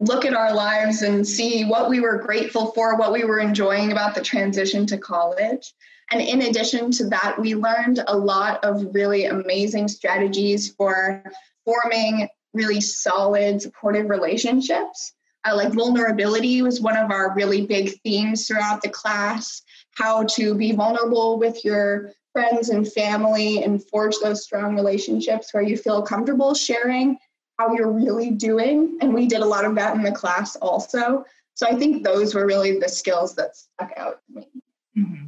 look 0.00 0.24
at 0.24 0.34
our 0.34 0.54
lives 0.54 1.02
and 1.02 1.26
see 1.26 1.64
what 1.64 1.88
we 1.88 2.00
were 2.00 2.18
grateful 2.18 2.72
for, 2.72 2.96
what 2.96 3.12
we 3.12 3.24
were 3.24 3.38
enjoying 3.38 3.92
about 3.92 4.14
the 4.14 4.22
transition 4.22 4.86
to 4.86 4.98
college. 4.98 5.74
And 6.10 6.20
in 6.20 6.42
addition 6.42 6.90
to 6.92 7.08
that, 7.08 7.36
we 7.38 7.54
learned 7.54 8.02
a 8.06 8.16
lot 8.16 8.64
of 8.64 8.94
really 8.94 9.26
amazing 9.26 9.88
strategies 9.88 10.72
for 10.72 11.22
forming 11.64 12.28
really 12.52 12.80
solid, 12.80 13.62
supportive 13.62 14.10
relationships 14.10 15.12
Uh, 15.44 15.56
like 15.56 15.72
vulnerability 15.72 16.62
was 16.62 16.80
one 16.80 16.96
of 16.96 17.10
our 17.10 17.34
really 17.34 17.66
big 17.66 18.00
themes 18.02 18.46
throughout 18.46 18.82
the 18.82 18.88
class. 18.88 19.62
How 19.96 20.24
to 20.24 20.54
be 20.54 20.72
vulnerable 20.72 21.38
with 21.38 21.64
your 21.64 22.12
friends 22.32 22.70
and 22.70 22.90
family 22.90 23.62
and 23.62 23.86
forge 23.88 24.14
those 24.22 24.44
strong 24.44 24.74
relationships 24.74 25.52
where 25.52 25.62
you 25.62 25.76
feel 25.76 26.02
comfortable 26.02 26.54
sharing 26.54 27.18
how 27.58 27.74
you're 27.74 27.92
really 27.92 28.30
doing. 28.30 28.96
And 29.00 29.12
we 29.12 29.26
did 29.26 29.40
a 29.40 29.46
lot 29.46 29.64
of 29.64 29.74
that 29.74 29.94
in 29.94 30.02
the 30.02 30.12
class 30.12 30.56
also. 30.56 31.24
So 31.54 31.66
I 31.66 31.74
think 31.74 32.02
those 32.02 32.34
were 32.34 32.46
really 32.46 32.78
the 32.78 32.88
skills 32.88 33.34
that 33.34 33.56
stuck 33.56 33.92
out 33.96 34.20
to 34.26 34.40
me. 34.40 34.48
Mm-hmm. 34.96 35.24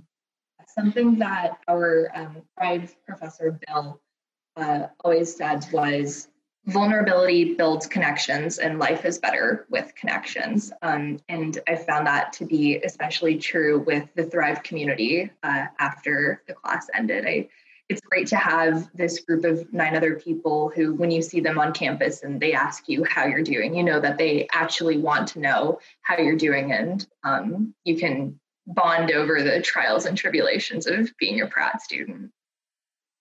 Something 0.66 1.18
that 1.18 1.59
our 1.68 2.11
um, 2.14 2.42
Thrive 2.59 2.97
professor 3.06 3.59
Bill 3.66 4.00
uh, 4.56 4.87
always 5.04 5.37
said 5.37 5.66
was 5.73 6.28
vulnerability 6.66 7.54
builds 7.54 7.87
connections 7.87 8.59
and 8.59 8.78
life 8.78 9.04
is 9.04 9.18
better 9.18 9.66
with 9.68 9.94
connections. 9.94 10.73
Um, 10.83 11.18
and 11.28 11.59
I 11.68 11.76
found 11.76 12.06
that 12.06 12.33
to 12.35 12.47
be 12.47 12.78
especially 12.78 13.37
true 13.37 13.80
with 13.80 14.09
the 14.14 14.25
Thrive 14.25 14.62
community 14.62 15.30
uh, 15.42 15.66
after 15.78 16.42
the 16.47 16.54
class 16.54 16.88
ended. 16.94 17.26
I 17.26 17.49
it's 17.90 18.00
great 18.00 18.26
to 18.28 18.37
have 18.37 18.88
this 18.94 19.21
group 19.21 19.44
of 19.44 19.71
nine 19.73 19.94
other 19.94 20.14
people 20.14 20.73
who, 20.75 20.94
when 20.94 21.11
you 21.11 21.21
see 21.21 21.40
them 21.40 21.59
on 21.59 21.73
campus 21.75 22.23
and 22.23 22.40
they 22.40 22.54
ask 22.54 22.88
you 22.88 23.04
how 23.04 23.26
you're 23.26 23.42
doing, 23.42 23.75
you 23.75 23.83
know 23.83 24.00
that 24.00 24.16
they 24.16 24.49
actually 24.54 24.97
want 24.97 25.28
to 25.28 25.38
know 25.38 25.78
how 26.00 26.16
you're 26.16 26.37
doing, 26.37 26.73
and 26.73 27.06
um, 27.25 27.75
you 27.85 27.99
can 27.99 28.40
bond 28.66 29.11
over 29.11 29.42
the 29.42 29.61
trials 29.61 30.06
and 30.06 30.16
tribulations 30.16 30.87
of 30.87 31.12
being 31.18 31.42
a 31.42 31.47
Pratt 31.47 31.83
student. 31.83 32.30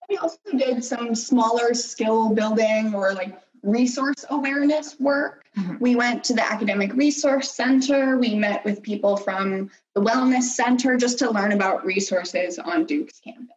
We 0.09 0.17
also 0.17 0.37
did 0.57 0.83
some 0.83 1.15
smaller 1.15 1.73
skill 1.73 2.29
building 2.29 2.93
or 2.93 3.13
like 3.13 3.37
resource 3.63 4.25
awareness 4.29 4.99
work. 4.99 5.45
Mm-hmm. 5.57 5.77
We 5.79 5.95
went 5.95 6.23
to 6.25 6.33
the 6.33 6.43
Academic 6.43 6.93
Resource 6.93 7.51
Center. 7.51 8.17
We 8.17 8.35
met 8.35 8.63
with 8.65 8.83
people 8.83 9.17
from 9.17 9.71
the 9.95 10.01
Wellness 10.01 10.43
Center 10.43 10.97
just 10.97 11.19
to 11.19 11.31
learn 11.31 11.53
about 11.53 11.85
resources 11.85 12.59
on 12.59 12.85
Duke's 12.85 13.19
campus. 13.19 13.55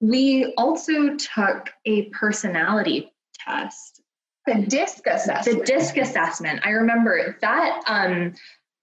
We 0.00 0.54
also 0.56 1.16
took 1.16 1.70
a 1.84 2.04
personality 2.06 3.12
test. 3.34 4.02
The 4.46 4.54
DISC 4.54 5.06
assessment. 5.06 5.58
The 5.58 5.64
DISC 5.64 5.96
assessment. 5.98 6.60
I 6.64 6.70
remember 6.70 7.36
that. 7.40 7.82
Um, 7.86 8.34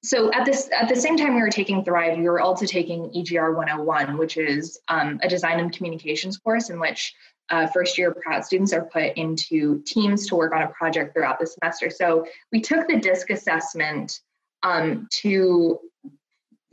so 0.05 0.31
at 0.33 0.45
this 0.45 0.69
at 0.79 0.87
the 0.87 0.95
same 0.95 1.17
time 1.17 1.35
we 1.35 1.41
were 1.41 1.49
taking 1.49 1.83
Thrive, 1.83 2.17
we 2.17 2.29
were 2.29 2.39
also 2.39 2.65
taking 2.65 3.09
EGR 3.11 3.55
101, 3.55 4.17
which 4.17 4.37
is 4.37 4.79
um, 4.87 5.19
a 5.23 5.27
design 5.27 5.59
and 5.59 5.73
communications 5.73 6.37
course 6.37 6.69
in 6.69 6.79
which 6.79 7.13
uh, 7.49 7.67
first 7.67 7.97
year 7.97 8.13
Pratt 8.13 8.45
students 8.45 8.73
are 8.73 8.85
put 8.85 9.13
into 9.17 9.81
teams 9.85 10.27
to 10.27 10.35
work 10.35 10.53
on 10.53 10.63
a 10.63 10.67
project 10.69 11.13
throughout 11.13 11.39
the 11.39 11.47
semester. 11.47 11.89
So 11.89 12.25
we 12.51 12.61
took 12.61 12.87
the 12.87 12.99
DISC 12.99 13.29
assessment 13.29 14.19
um, 14.63 15.07
to 15.21 15.79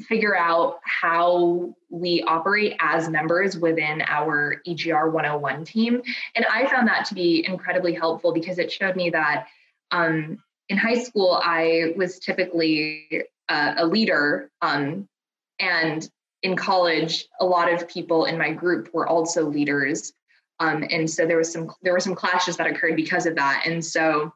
figure 0.00 0.36
out 0.36 0.80
how 0.84 1.74
we 1.90 2.22
operate 2.22 2.74
as 2.80 3.08
members 3.08 3.56
within 3.56 4.02
our 4.08 4.62
EGR 4.66 5.12
101 5.12 5.64
team. 5.64 6.02
And 6.34 6.44
I 6.46 6.66
found 6.66 6.88
that 6.88 7.04
to 7.06 7.14
be 7.14 7.44
incredibly 7.46 7.94
helpful 7.94 8.32
because 8.32 8.58
it 8.58 8.72
showed 8.72 8.96
me 8.96 9.10
that 9.10 9.46
um, 9.90 10.38
in 10.72 10.78
high 10.78 10.98
school, 10.98 11.38
I 11.44 11.92
was 11.96 12.18
typically 12.18 13.24
uh, 13.50 13.74
a 13.76 13.86
leader. 13.86 14.50
Um, 14.62 15.06
and 15.60 16.08
in 16.42 16.56
college, 16.56 17.26
a 17.40 17.44
lot 17.44 17.70
of 17.70 17.86
people 17.86 18.24
in 18.24 18.38
my 18.38 18.52
group 18.52 18.88
were 18.94 19.06
also 19.06 19.44
leaders. 19.44 20.14
Um, 20.60 20.82
and 20.90 21.08
so 21.08 21.26
there 21.26 21.36
was 21.36 21.52
some 21.52 21.70
there 21.82 21.92
were 21.92 22.00
some 22.00 22.14
clashes 22.14 22.56
that 22.56 22.66
occurred 22.66 22.96
because 22.96 23.26
of 23.26 23.34
that. 23.34 23.64
And 23.66 23.84
so 23.84 24.32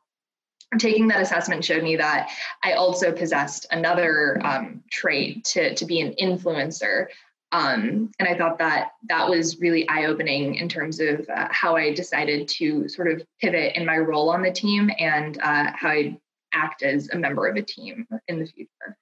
taking 0.79 1.09
that 1.09 1.23
assessment 1.23 1.65
showed 1.65 1.83
me 1.83 1.97
that 1.97 2.29
I 2.63 2.73
also 2.73 3.13
possessed 3.13 3.67
another 3.71 4.39
um, 4.45 4.83
trait 4.91 5.43
to, 5.47 5.75
to 5.75 5.87
be 5.87 6.01
an 6.03 6.15
influencer. 6.21 7.07
Um, 7.53 8.11
and 8.19 8.29
I 8.29 8.37
thought 8.37 8.59
that 8.59 8.91
that 9.09 9.27
was 9.27 9.59
really 9.61 9.89
eye 9.89 10.05
opening 10.05 10.57
in 10.57 10.69
terms 10.69 11.01
of 11.01 11.27
uh, 11.35 11.49
how 11.51 11.77
I 11.77 11.95
decided 11.95 12.49
to 12.49 12.89
sort 12.89 13.11
of 13.11 13.25
pivot 13.41 13.77
in 13.77 13.87
my 13.87 13.97
role 13.97 14.29
on 14.29 14.43
the 14.43 14.51
team 14.51 14.91
and 14.99 15.39
uh, 15.41 15.71
how 15.75 15.89
I 15.89 16.19
act 16.57 16.83
as 16.83 17.11
a 17.11 17.19
member 17.19 17.47
of 17.47 17.57
a 17.57 17.63
team 17.63 18.07
in 18.29 18.39
the 18.39 18.47
future. 18.47 18.97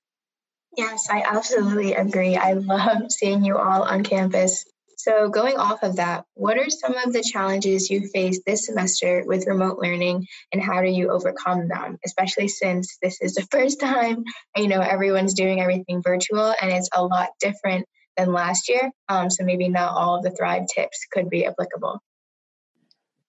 Yes, 0.76 1.08
I 1.08 1.22
absolutely 1.22 1.94
agree. 1.94 2.36
I 2.36 2.54
love 2.54 3.02
seeing 3.10 3.44
you 3.44 3.56
all 3.56 3.82
on 3.82 4.02
campus 4.02 4.64
so, 5.04 5.28
going 5.28 5.58
off 5.58 5.82
of 5.82 5.96
that, 5.96 6.24
what 6.32 6.56
are 6.56 6.70
some 6.70 6.94
of 6.94 7.12
the 7.12 7.22
challenges 7.22 7.90
you 7.90 8.08
faced 8.08 8.40
this 8.46 8.64
semester 8.64 9.22
with 9.26 9.46
remote 9.46 9.78
learning 9.78 10.26
and 10.50 10.62
how 10.62 10.80
do 10.80 10.88
you 10.88 11.10
overcome 11.10 11.68
them, 11.68 11.98
especially 12.06 12.48
since 12.48 12.96
this 13.02 13.20
is 13.20 13.34
the 13.34 13.46
first 13.50 13.80
time, 13.80 14.24
you 14.56 14.66
know, 14.66 14.80
everyone's 14.80 15.34
doing 15.34 15.60
everything 15.60 16.00
virtual 16.02 16.54
and 16.58 16.72
it's 16.72 16.88
a 16.94 17.04
lot 17.04 17.28
different 17.38 17.86
than 18.16 18.32
last 18.32 18.70
year. 18.70 18.90
Um, 19.10 19.28
so, 19.28 19.44
maybe 19.44 19.68
not 19.68 19.92
all 19.92 20.16
of 20.16 20.22
the 20.22 20.30
Thrive 20.30 20.64
tips 20.74 21.06
could 21.12 21.28
be 21.28 21.44
applicable. 21.44 22.00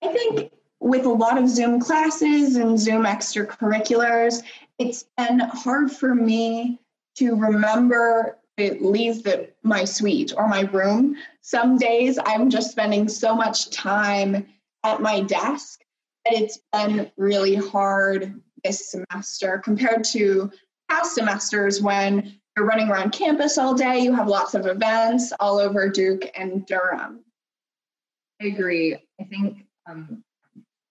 I 0.02 0.14
think 0.14 0.54
with 0.86 1.06
a 1.06 1.10
lot 1.10 1.40
of 1.40 1.50
Zoom 1.50 1.80
classes 1.80 2.58
and 2.58 2.80
Zoom 2.80 3.06
extracurriculars, 3.06 4.44
it's 4.78 5.06
been 5.18 5.40
hard 5.40 5.92
for 5.92 6.14
me 6.14 6.80
to 7.16 7.36
remember 7.36 8.38
leave 8.58 9.24
the, 9.24 9.50
my 9.64 9.84
suite 9.84 10.32
or 10.38 10.48
my 10.48 10.62
room. 10.62 11.18
Some 11.42 11.80
days 11.80 12.20
I'm 12.24 12.52
just 12.52 12.70
spending 12.70 13.10
so 13.10 13.36
much 13.36 13.72
time 13.72 14.46
at 14.84 15.02
my 15.02 15.22
desk 15.22 15.82
that 16.24 16.36
it's 16.36 16.60
been 16.72 17.12
really 17.18 17.56
hard 17.56 18.40
this 18.64 18.92
semester 18.92 19.58
compared 19.58 20.04
to 20.04 20.52
past 20.88 21.16
semesters 21.16 21.82
when 21.82 22.40
you're 22.56 22.68
running 22.68 22.90
around 22.90 23.12
campus 23.12 23.58
all 23.58 23.74
day, 23.74 24.00
you 24.00 24.14
have 24.14 24.28
lots 24.28 24.54
of 24.54 24.68
events 24.68 25.34
all 25.40 25.58
over 25.58 25.90
Duke 25.90 26.30
and 26.36 26.64
Durham. 26.68 27.22
I 28.40 28.46
agree. 28.46 28.96
I 29.20 29.24
think 29.24 29.66
um, 29.90 30.24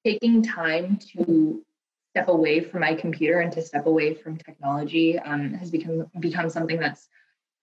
taking 0.05 0.43
time 0.43 0.99
to 1.13 1.63
step 2.11 2.29
away 2.29 2.61
from 2.61 2.81
my 2.81 2.95
computer 2.95 3.41
and 3.41 3.53
to 3.53 3.63
step 3.63 3.87
away 3.87 4.15
from 4.15 4.37
technology 4.37 5.19
um, 5.19 5.53
has 5.55 5.71
become 5.71 6.07
become 6.21 6.49
something 6.49 6.79
that's 6.79 7.09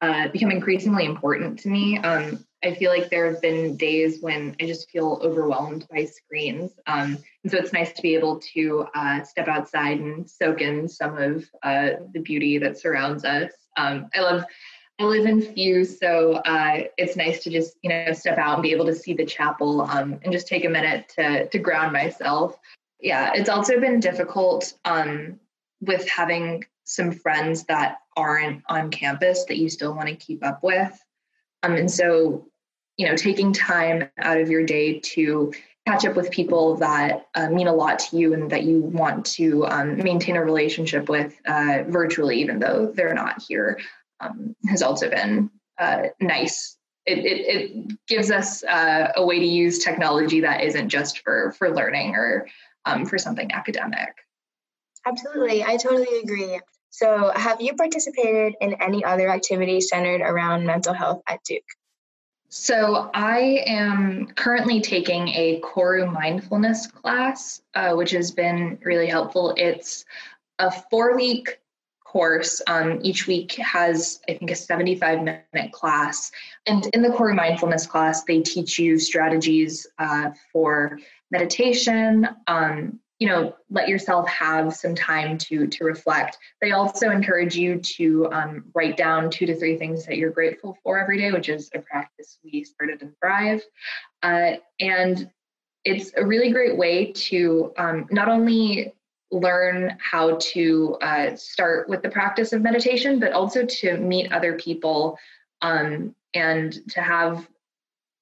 uh, 0.02 0.28
become 0.30 0.52
increasingly 0.52 1.06
important 1.06 1.60
to 1.60 1.70
me. 1.70 1.98
Um, 2.00 2.44
I 2.64 2.74
feel 2.76 2.92
like 2.92 3.10
there 3.10 3.32
have 3.32 3.42
been 3.42 3.78
days 3.78 4.22
when 4.22 4.56
I 4.60 4.66
just 4.66 4.90
feel 4.90 5.20
overwhelmed 5.24 5.88
by 5.90 6.06
screens. 6.06 6.72
Um, 6.88 7.18
and 7.44 7.52
so 7.52 7.58
it's 7.58 7.74
nice 7.74 7.92
to 7.94 8.02
be 8.02 8.16
able 8.16 8.40
to 8.54 8.86
uh, 8.94 9.24
step 9.24 9.48
outside 9.48 10.00
and 10.00 10.30
soak 10.30 10.62
in 10.62 10.88
some 10.88 11.18
of 11.18 11.50
uh, 11.64 11.92
the 12.14 12.20
beauty 12.20 12.58
that 12.60 12.78
surrounds 12.78 13.26
us. 13.26 13.52
Um, 13.78 14.10
I 14.16 14.22
love, 14.22 14.44
I 15.01 15.05
live 15.05 15.25
in 15.25 15.41
Few, 15.41 15.84
so 15.84 16.34
uh, 16.34 16.84
it's 16.96 17.15
nice 17.15 17.43
to 17.43 17.50
just, 17.50 17.75
you 17.81 17.89
know, 17.89 18.13
step 18.13 18.38
out 18.38 18.53
and 18.53 18.62
be 18.62 18.72
able 18.72 18.86
to 18.86 18.93
see 18.93 19.13
the 19.13 19.25
chapel 19.25 19.81
um, 19.81 20.20
and 20.22 20.31
just 20.31 20.48
take 20.48 20.63
a 20.63 20.70
minute 20.70 21.10
to, 21.15 21.48
to 21.48 21.58
ground 21.58 21.91
myself. 21.91 22.60
Yeah, 23.00 23.31
it's 23.34 23.50
also 23.50 23.79
been 23.79 24.00
difficult 24.00 24.74
um, 24.86 25.39
with 25.81 26.08
having 26.08 26.65
some 26.84 27.12
friends 27.12 27.63
that 27.63 27.98
aren't 28.15 28.62
on 28.67 28.91
campus 28.91 29.46
that 29.46 29.58
you 29.58 29.70
still 29.70 29.96
want 29.96 30.08
to 30.08 30.15
keep 30.15 30.46
up 30.46 30.62
with. 30.62 31.03
Um, 31.63 31.74
and 31.74 31.89
so, 31.89 32.48
you 32.98 33.08
know, 33.08 33.15
taking 33.15 33.53
time 33.53 34.08
out 34.20 34.38
of 34.38 34.51
your 34.51 34.63
day 34.63 35.00
to 35.00 35.51
catch 35.88 36.05
up 36.05 36.15
with 36.15 36.29
people 36.29 36.75
that 36.75 37.25
uh, 37.34 37.50
mean 37.50 37.65
a 37.65 37.74
lot 37.74 37.98
to 37.98 38.17
you 38.17 38.36
and 38.36 38.51
that 38.51 38.65
you 38.65 38.81
want 38.81 39.25
to 39.25 39.65
um, 39.65 39.98
maintain 39.98 40.36
a 40.36 40.46
relationship 40.46 41.10
with 41.10 41.34
uh, 41.48 41.86
virtually, 41.88 42.39
even 42.39 42.60
though 42.60 42.91
they're 42.93 43.15
not 43.15 43.41
here, 43.41 43.79
um, 44.22 44.56
has 44.68 44.82
also 44.82 45.10
been 45.10 45.50
uh, 45.78 46.04
nice. 46.20 46.78
It, 47.06 47.20
it, 47.20 47.40
it, 47.48 47.98
gives 48.08 48.30
us 48.30 48.63
uh, 48.63 49.12
a 49.16 49.25
way 49.25 49.40
to 49.40 49.46
use 49.46 49.80
technology 49.80 50.42
that 50.42 50.63
isn't 50.63 50.90
just 50.90 51.20
for 51.20 51.51
for 51.58 51.74
learning 51.74 52.16
or 52.16 52.48
um, 52.86 53.06
for 53.06 53.18
something 53.18 53.51
academic. 53.51 54.13
Absolutely, 55.06 55.63
I 55.63 55.78
totally 55.78 56.20
agree. 56.20 56.60
So, 56.92 57.32
have 57.36 57.62
you 57.62 57.74
participated 57.74 58.54
in 58.62 58.75
any 58.82 59.04
other 59.04 59.30
activities 59.30 59.90
centered 59.90 60.22
around 60.22 60.66
mental 60.66 60.94
health 60.94 61.22
at 61.28 61.42
Duke? 61.44 61.63
So, 62.50 63.10
I 63.13 63.63
am 63.66 64.28
currently 64.36 64.82
taking 64.82 65.30
a 65.30 65.62
Koru 65.62 66.12
mindfulness 66.12 66.86
class, 66.88 67.62
uh, 67.74 67.94
which 67.94 68.12
has 68.12 68.30
been 68.30 68.78
really 68.84 69.08
helpful. 69.08 69.54
It's 69.58 70.06
a 70.60 70.70
four 70.70 71.16
week 71.16 71.61
course. 72.12 72.62
Um, 72.68 73.00
each 73.01 73.25
week 73.25 73.53
has, 73.53 74.20
I 74.27 74.34
think, 74.34 74.51
a 74.51 74.56
75 74.56 75.24
minute 75.24 75.72
class. 75.72 76.30
And 76.65 76.86
in 76.94 77.01
the 77.01 77.10
Koru 77.10 77.34
mindfulness 77.34 77.88
class, 77.88 78.25
they 78.25 78.41
teach 78.41 78.77
you 78.77 79.00
strategies 79.00 79.88
uh, 79.98 80.32
for 80.51 81.00
meditation, 81.32 82.27
um, 82.48 83.00
you 83.20 83.27
know 83.27 83.56
let 83.70 83.88
yourself 83.88 84.27
have 84.27 84.74
some 84.74 84.96
time 84.96 85.38
to 85.38 85.68
to 85.68 85.84
reflect 85.84 86.39
they 86.60 86.72
also 86.72 87.12
encourage 87.12 87.56
you 87.56 87.77
to 87.77 88.27
um, 88.32 88.65
write 88.74 88.98
down 88.98 89.30
two 89.30 89.46
to 89.46 89.56
three 89.56 89.77
things 89.77 90.08
that 90.08 90.18
you're 90.18 90.32
grateful 90.32 90.75
for 90.84 90.98
every 90.98 91.20
day 91.20 91.32
which 91.32 91.48
is 91.48 91.70
a 91.75 91.80
practice 91.80 92.39
we 92.44 92.63
started 92.63 93.00
in 93.03 93.13
thrive 93.20 93.62
uh, 94.24 94.53
and 94.80 95.30
it's 95.86 96.12
a 96.18 96.25
really 96.25 96.51
great 96.51 96.75
way 96.75 97.12
to 97.12 97.72
um, 97.77 98.08
not 98.10 98.27
only 98.27 98.91
learn 99.32 99.98
how 100.00 100.38
to 100.40 100.98
uh, 101.02 101.36
start 101.36 101.88
with 101.88 102.02
the 102.02 102.10
practice 102.10 102.54
of 102.54 102.62
meditation, 102.62 103.20
but 103.20 103.32
also 103.32 103.66
to 103.66 103.98
meet 103.98 104.32
other 104.32 104.54
people 104.54 105.18
um, 105.62 106.14
and 106.34 106.74
to 106.90 107.02
have 107.02 107.48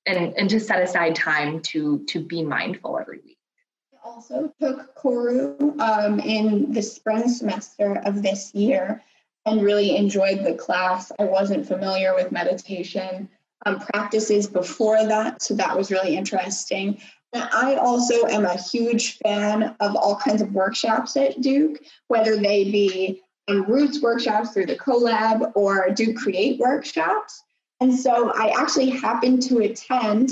and, 0.06 0.34
and 0.38 0.50
to 0.50 0.60
set 0.60 0.82
aside 0.82 1.16
time 1.16 1.62
to 1.62 2.04
to 2.06 2.20
be 2.20 2.44
mindful 2.44 2.98
every 2.98 3.20
week. 3.26 3.38
I 3.94 4.10
also 4.10 4.54
took 4.60 4.96
Koru 4.96 5.80
um, 5.80 6.20
in 6.20 6.72
the 6.72 6.82
spring 6.82 7.28
semester 7.28 8.02
of 8.06 8.22
this 8.22 8.54
year 8.56 9.04
and 9.46 9.62
really 9.62 9.96
enjoyed 9.96 10.44
the 10.44 10.54
class. 10.54 11.12
I 11.20 11.24
wasn't 11.24 11.68
familiar 11.68 12.14
with 12.16 12.32
meditation 12.32 13.30
um, 13.66 13.80
practices 13.80 14.48
before 14.48 15.06
that, 15.06 15.42
so 15.42 15.56
that 15.56 15.76
was 15.76 15.92
really 15.92 16.16
interesting. 16.16 17.02
I 17.34 17.76
also 17.76 18.26
am 18.28 18.46
a 18.46 18.58
huge 18.58 19.20
fan 19.20 19.76
of 19.80 19.96
all 19.96 20.16
kinds 20.16 20.42
of 20.42 20.52
workshops 20.54 21.16
at 21.16 21.42
Duke, 21.42 21.80
whether 22.08 22.36
they 22.36 22.64
be 22.64 23.22
Roots 23.50 24.02
workshops 24.02 24.52
through 24.52 24.68
the 24.68 24.76
CoLab 24.76 25.52
or 25.56 25.90
Duke 25.90 26.18
Create 26.18 26.60
workshops. 26.60 27.42
And 27.82 27.98
so 27.98 28.32
I 28.36 28.54
actually 28.60 28.90
happened 28.90 29.42
to 29.44 29.60
attend 29.60 30.32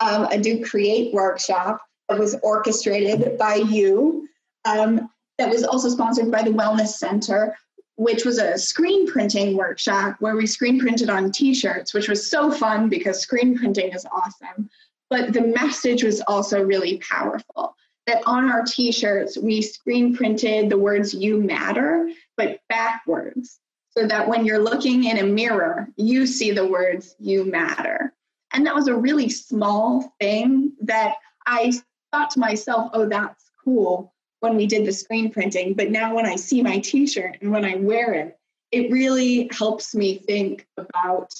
um, 0.00 0.24
a 0.26 0.38
Duke 0.38 0.64
Create 0.64 1.12
workshop 1.12 1.80
that 2.08 2.18
was 2.18 2.36
orchestrated 2.42 3.36
by 3.38 3.56
you, 3.56 4.28
um, 4.64 5.10
that 5.38 5.50
was 5.50 5.64
also 5.64 5.88
sponsored 5.88 6.30
by 6.30 6.42
the 6.42 6.50
Wellness 6.50 6.88
Center, 6.88 7.56
which 7.96 8.24
was 8.24 8.38
a 8.38 8.58
screen 8.58 9.06
printing 9.06 9.56
workshop 9.56 10.16
where 10.20 10.36
we 10.36 10.46
screen 10.46 10.78
printed 10.78 11.10
on 11.10 11.30
t 11.30 11.54
shirts, 11.54 11.94
which 11.94 12.08
was 12.08 12.30
so 12.30 12.50
fun 12.50 12.88
because 12.88 13.20
screen 13.20 13.56
printing 13.56 13.92
is 13.92 14.06
awesome. 14.06 14.68
But 15.10 15.32
the 15.32 15.42
message 15.42 16.02
was 16.02 16.20
also 16.22 16.62
really 16.62 16.98
powerful. 16.98 17.76
That 18.06 18.22
on 18.24 18.48
our 18.48 18.62
t 18.64 18.92
shirts, 18.92 19.36
we 19.36 19.62
screen 19.62 20.14
printed 20.14 20.70
the 20.70 20.78
words 20.78 21.12
you 21.12 21.40
matter, 21.40 22.08
but 22.36 22.60
backwards 22.68 23.58
so 23.96 24.06
that 24.06 24.28
when 24.28 24.44
you're 24.44 24.62
looking 24.62 25.04
in 25.04 25.18
a 25.18 25.22
mirror, 25.24 25.88
you 25.96 26.26
see 26.26 26.50
the 26.50 26.66
words 26.66 27.16
you 27.18 27.44
matter. 27.44 28.12
And 28.52 28.66
that 28.66 28.74
was 28.74 28.88
a 28.88 28.94
really 28.94 29.28
small 29.28 30.14
thing 30.20 30.72
that 30.82 31.16
I 31.46 31.72
thought 32.12 32.30
to 32.30 32.40
myself, 32.40 32.90
oh, 32.92 33.08
that's 33.08 33.50
cool 33.64 34.12
when 34.40 34.56
we 34.56 34.66
did 34.66 34.84
the 34.84 34.92
screen 34.92 35.30
printing. 35.30 35.74
But 35.74 35.90
now 35.90 36.14
when 36.14 36.26
I 36.26 36.36
see 36.36 36.62
my 36.62 36.78
t 36.78 37.06
shirt 37.06 37.38
and 37.40 37.50
when 37.50 37.64
I 37.64 37.76
wear 37.76 38.12
it, 38.12 38.38
it 38.70 38.90
really 38.90 39.48
helps 39.50 39.94
me 39.94 40.18
think 40.18 40.66
about 40.76 41.34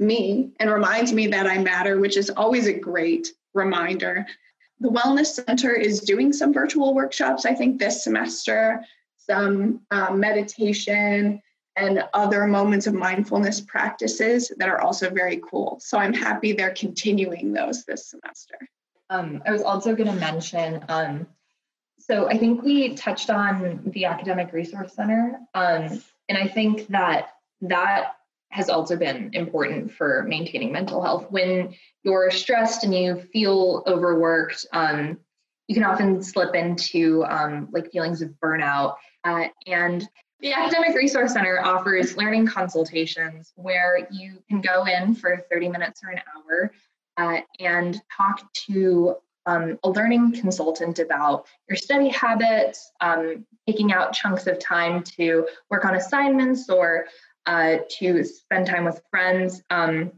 me 0.00 0.50
and 0.58 0.70
reminds 0.70 1.12
me 1.12 1.26
that 1.28 1.46
I 1.46 1.58
matter, 1.58 2.00
which 2.00 2.16
is 2.16 2.30
always 2.30 2.66
a 2.66 2.72
great 2.72 3.28
reminder. 3.54 4.26
The 4.80 4.88
Wellness 4.88 5.44
Center 5.44 5.72
is 5.72 6.00
doing 6.00 6.32
some 6.32 6.52
virtual 6.52 6.94
workshops, 6.94 7.44
I 7.44 7.54
think, 7.54 7.78
this 7.78 8.02
semester, 8.02 8.82
some 9.18 9.82
um, 9.90 10.18
meditation 10.18 11.42
and 11.76 12.02
other 12.14 12.46
moments 12.46 12.86
of 12.86 12.94
mindfulness 12.94 13.60
practices 13.60 14.50
that 14.56 14.68
are 14.68 14.80
also 14.80 15.10
very 15.10 15.40
cool. 15.48 15.78
So 15.80 15.98
I'm 15.98 16.14
happy 16.14 16.52
they're 16.52 16.74
continuing 16.74 17.52
those 17.52 17.84
this 17.84 18.06
semester. 18.10 18.56
Um, 19.10 19.42
I 19.46 19.50
was 19.50 19.62
also 19.62 19.94
going 19.94 20.08
to 20.08 20.18
mention, 20.18 20.84
um, 20.88 21.26
so 21.98 22.28
I 22.28 22.38
think 22.38 22.62
we 22.62 22.94
touched 22.94 23.28
on 23.28 23.82
the 23.86 24.06
Academic 24.06 24.52
Resource 24.52 24.94
Center, 24.94 25.38
um, 25.54 26.02
and 26.28 26.38
I 26.38 26.48
think 26.48 26.86
that 26.88 27.30
that 27.62 28.14
has 28.50 28.68
also 28.68 28.96
been 28.96 29.30
important 29.32 29.92
for 29.92 30.24
maintaining 30.28 30.72
mental 30.72 31.02
health. 31.02 31.26
When 31.30 31.74
you're 32.02 32.30
stressed 32.30 32.84
and 32.84 32.94
you 32.94 33.20
feel 33.32 33.82
overworked, 33.86 34.66
um, 34.72 35.18
you 35.68 35.74
can 35.74 35.84
often 35.84 36.22
slip 36.22 36.54
into 36.54 37.24
um, 37.24 37.68
like 37.70 37.92
feelings 37.92 38.22
of 38.22 38.30
burnout. 38.42 38.96
Uh, 39.24 39.44
and 39.66 40.08
the 40.40 40.52
Academic 40.52 40.96
Resource 40.96 41.32
Center 41.32 41.60
offers 41.62 42.16
learning 42.16 42.46
consultations 42.46 43.52
where 43.56 44.08
you 44.10 44.42
can 44.48 44.60
go 44.60 44.84
in 44.84 45.14
for 45.14 45.44
30 45.50 45.68
minutes 45.68 46.00
or 46.02 46.10
an 46.10 46.20
hour 46.34 46.72
uh, 47.18 47.40
and 47.60 48.00
talk 48.16 48.52
to 48.54 49.16
um, 49.46 49.78
a 49.84 49.90
learning 49.90 50.32
consultant 50.32 50.98
about 50.98 51.46
your 51.68 51.76
study 51.76 52.08
habits, 52.08 52.92
um, 53.00 53.44
taking 53.66 53.92
out 53.92 54.12
chunks 54.12 54.46
of 54.46 54.58
time 54.58 55.02
to 55.02 55.46
work 55.70 55.84
on 55.84 55.94
assignments 55.94 56.68
or 56.68 57.06
uh, 57.46 57.78
to 57.98 58.24
spend 58.24 58.66
time 58.66 58.84
with 58.84 59.02
friends. 59.10 59.62
Um, 59.70 60.12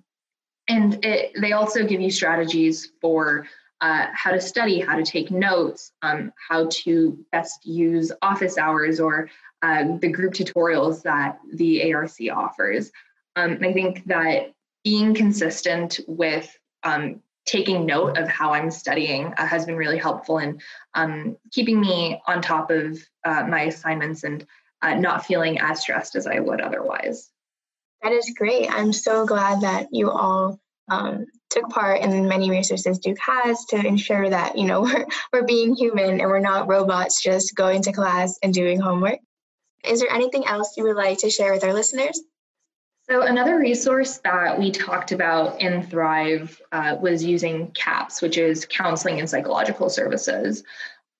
and 0.68 1.04
it, 1.04 1.32
they 1.40 1.52
also 1.52 1.84
give 1.86 2.00
you 2.00 2.10
strategies 2.10 2.92
for 3.00 3.46
uh, 3.80 4.06
how 4.14 4.30
to 4.30 4.40
study, 4.40 4.80
how 4.80 4.96
to 4.96 5.02
take 5.02 5.30
notes, 5.30 5.92
um, 6.02 6.32
how 6.48 6.68
to 6.70 7.18
best 7.32 7.66
use 7.66 8.12
office 8.22 8.56
hours 8.56 9.00
or 9.00 9.28
uh, 9.62 9.96
the 10.00 10.08
group 10.08 10.32
tutorials 10.32 11.02
that 11.02 11.38
the 11.54 11.92
ARC 11.92 12.12
offers. 12.32 12.92
Um, 13.34 13.58
I 13.62 13.72
think 13.72 14.04
that 14.06 14.52
being 14.84 15.14
consistent 15.14 16.00
with 16.06 16.56
um, 16.84 17.20
taking 17.44 17.84
note 17.84 18.18
of 18.18 18.28
how 18.28 18.52
I'm 18.52 18.70
studying 18.70 19.32
uh, 19.36 19.46
has 19.46 19.66
been 19.66 19.76
really 19.76 19.98
helpful 19.98 20.38
in 20.38 20.60
um, 20.94 21.36
keeping 21.50 21.80
me 21.80 22.20
on 22.26 22.40
top 22.40 22.70
of 22.70 22.98
uh, 23.24 23.44
my 23.48 23.62
assignments 23.62 24.22
and 24.24 24.46
uh, 24.82 24.94
not 24.94 25.24
feeling 25.24 25.58
as 25.60 25.80
stressed 25.80 26.16
as 26.16 26.26
I 26.26 26.40
would 26.40 26.60
otherwise. 26.60 27.30
That 28.02 28.12
is 28.12 28.34
great. 28.36 28.68
I'm 28.70 28.92
so 28.92 29.24
glad 29.24 29.60
that 29.60 29.88
you 29.92 30.10
all 30.10 30.60
um, 30.90 31.26
took 31.50 31.68
part 31.70 32.00
in 32.00 32.28
many 32.28 32.50
resources 32.50 32.98
Duke 32.98 33.18
has 33.20 33.64
to 33.66 33.76
ensure 33.76 34.28
that 34.28 34.58
you 34.58 34.64
know 34.64 34.80
we're, 34.82 35.06
we're 35.32 35.46
being 35.46 35.74
human 35.74 36.20
and 36.20 36.28
we're 36.28 36.40
not 36.40 36.68
robots 36.68 37.22
just 37.22 37.54
going 37.54 37.82
to 37.82 37.92
class 37.92 38.38
and 38.42 38.52
doing 38.52 38.80
homework. 38.80 39.18
Is 39.84 40.00
there 40.00 40.12
anything 40.12 40.46
else 40.46 40.74
you 40.76 40.84
would 40.84 40.96
like 40.96 41.18
to 41.18 41.30
share 41.30 41.52
with 41.52 41.64
our 41.64 41.72
listeners? 41.72 42.20
So, 43.10 43.22
another 43.22 43.58
resource 43.58 44.18
that 44.18 44.58
we 44.58 44.70
talked 44.70 45.10
about 45.10 45.60
in 45.60 45.82
Thrive 45.82 46.60
uh, 46.70 46.96
was 47.00 47.24
using 47.24 47.72
CAPS, 47.72 48.22
which 48.22 48.38
is 48.38 48.64
Counseling 48.64 49.18
and 49.18 49.28
Psychological 49.28 49.90
Services. 49.90 50.62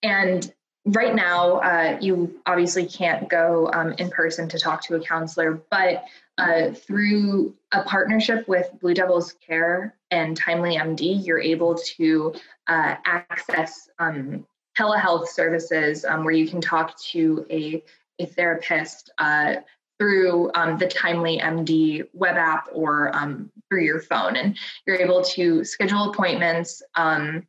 And 0.05 0.53
right 0.85 1.15
now, 1.15 1.59
uh, 1.59 1.99
you 2.01 2.41
obviously 2.47 2.87
can't 2.87 3.29
go 3.29 3.71
um, 3.73 3.93
in 3.99 4.11
person 4.11 4.49
to 4.49 4.59
talk 4.59 4.83
to 4.87 4.97
a 4.97 5.01
counselor, 5.01 5.63
but 5.71 6.05
uh, 6.39 6.71
through 6.71 7.55
a 7.73 7.83
partnership 7.83 8.49
with 8.49 8.71
Blue 8.81 8.95
Devils 8.95 9.35
Care 9.47 9.95
and 10.11 10.37
Timely 10.37 10.77
MD, 10.77 11.25
you're 11.25 11.41
able 11.41 11.77
to 11.97 12.35
uh, 12.67 12.97
access 13.05 13.89
um, 13.99 14.47
telehealth 14.79 15.29
services 15.29 16.05
um, 16.05 16.25
where 16.25 16.35
you 16.35 16.49
can 16.49 16.61
talk 16.61 16.99
to 16.99 17.47
a 17.51 17.83
a 18.19 18.27
therapist 18.27 19.11
uh, 19.19 19.57
through 19.99 20.51
um, 20.55 20.79
the 20.79 20.89
Timely 20.89 21.39
MD 21.39 22.03
web 22.13 22.37
app 22.37 22.69
or 22.73 23.15
um, 23.17 23.51
through 23.69 23.85
your 23.85 24.01
phone. 24.01 24.37
And 24.37 24.57
you're 24.87 24.97
able 24.97 25.23
to 25.23 25.65
schedule 25.65 26.11
appointments 26.11 26.83
um, 26.95 27.47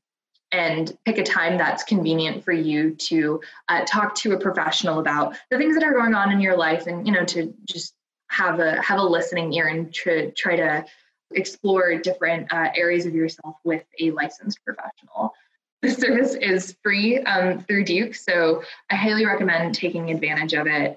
and 0.53 0.95
pick 1.03 1.17
a 1.17 1.23
time 1.23 1.57
that's 1.57 1.83
convenient 1.83 2.45
for 2.45 2.53
you 2.53 2.91
to 2.91 3.41
uh, 3.69 3.83
talk 3.85 4.13
to 4.13 4.33
a 4.33 4.39
professional 4.39 4.99
about 4.99 5.35
the 5.49 5.57
things 5.57 5.75
that 5.75 5.83
are 5.83 5.93
going 5.93 6.13
on 6.13 6.31
in 6.31 6.39
your 6.39 6.55
life 6.55 6.85
and, 6.85 7.05
you 7.07 7.11
know, 7.11 7.25
to 7.25 7.53
just 7.65 7.95
have 8.29 8.59
a 8.59 8.81
have 8.81 8.99
a 8.99 9.03
listening 9.03 9.51
ear 9.53 9.67
and 9.67 9.93
to 9.93 10.31
try 10.31 10.55
to 10.55 10.85
explore 11.31 11.95
different 11.97 12.51
uh, 12.53 12.69
areas 12.75 13.05
of 13.05 13.15
yourself 13.15 13.55
with 13.63 13.83
a 13.99 14.11
licensed 14.11 14.59
professional. 14.63 15.33
The 15.81 15.89
service 15.89 16.35
is 16.35 16.77
free 16.83 17.19
um, 17.23 17.59
through 17.63 17.85
Duke, 17.85 18.15
so 18.15 18.63
I 18.89 18.95
highly 18.95 19.25
recommend 19.25 19.75
taking 19.75 20.11
advantage 20.11 20.53
of 20.53 20.67
it. 20.67 20.95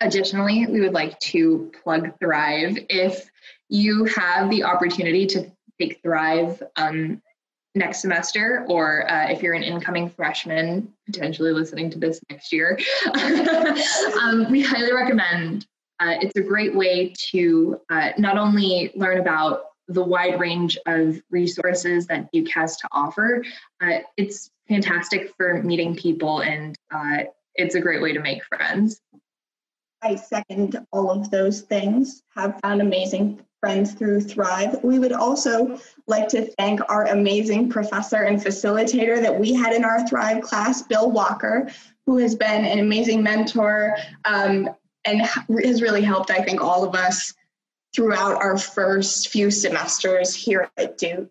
Additionally, 0.00 0.66
we 0.66 0.80
would 0.80 0.92
like 0.92 1.18
to 1.20 1.72
plug 1.82 2.12
Thrive. 2.20 2.78
If 2.88 3.28
you 3.68 4.04
have 4.04 4.48
the 4.50 4.64
opportunity 4.64 5.26
to 5.28 5.50
take 5.80 6.00
Thrive 6.02 6.62
um, 6.76 7.20
next 7.78 8.00
semester, 8.00 8.66
or 8.68 9.10
uh, 9.10 9.30
if 9.30 9.42
you're 9.42 9.54
an 9.54 9.62
incoming 9.62 10.10
freshman 10.10 10.92
potentially 11.06 11.52
listening 11.52 11.90
to 11.90 11.98
this 11.98 12.20
next 12.30 12.52
year, 12.52 12.78
um, 14.20 14.50
we 14.50 14.60
highly 14.62 14.92
recommend. 14.92 15.66
Uh, 16.00 16.14
it's 16.20 16.36
a 16.36 16.42
great 16.42 16.74
way 16.76 17.12
to 17.30 17.80
uh, 17.90 18.10
not 18.18 18.38
only 18.38 18.92
learn 18.94 19.18
about 19.18 19.62
the 19.88 20.02
wide 20.04 20.38
range 20.38 20.78
of 20.86 21.20
resources 21.30 22.06
that 22.06 22.30
Duke 22.30 22.50
has 22.50 22.76
to 22.76 22.88
offer. 22.92 23.42
Uh, 23.80 24.00
it's 24.16 24.50
fantastic 24.68 25.32
for 25.36 25.62
meeting 25.62 25.96
people 25.96 26.40
and 26.40 26.76
uh, 26.94 27.24
it's 27.54 27.74
a 27.74 27.80
great 27.80 28.02
way 28.02 28.12
to 28.12 28.20
make 28.20 28.44
friends. 28.44 29.00
I 30.02 30.14
second 30.14 30.78
all 30.92 31.10
of 31.10 31.30
those 31.30 31.62
things, 31.62 32.22
have 32.36 32.60
found 32.62 32.80
amazing 32.80 33.40
friends 33.60 33.92
through 33.92 34.20
Thrive. 34.20 34.78
We 34.82 34.98
would 34.98 35.12
also 35.12 35.80
like 36.06 36.28
to 36.28 36.46
thank 36.58 36.80
our 36.88 37.06
amazing 37.06 37.68
professor 37.68 38.22
and 38.22 38.40
facilitator 38.40 39.20
that 39.20 39.38
we 39.38 39.52
had 39.52 39.72
in 39.72 39.84
our 39.84 40.06
Thrive 40.06 40.42
class, 40.42 40.82
Bill 40.82 41.10
Walker, 41.10 41.68
who 42.06 42.18
has 42.18 42.34
been 42.34 42.64
an 42.64 42.78
amazing 42.78 43.22
mentor 43.22 43.96
um, 44.24 44.68
and 45.04 45.22
has 45.22 45.82
really 45.82 46.02
helped, 46.02 46.30
I 46.30 46.42
think, 46.42 46.60
all 46.60 46.84
of 46.84 46.94
us 46.94 47.34
throughout 47.94 48.36
our 48.36 48.56
first 48.56 49.28
few 49.28 49.50
semesters 49.50 50.34
here 50.34 50.70
at 50.76 50.98
Duke. 50.98 51.30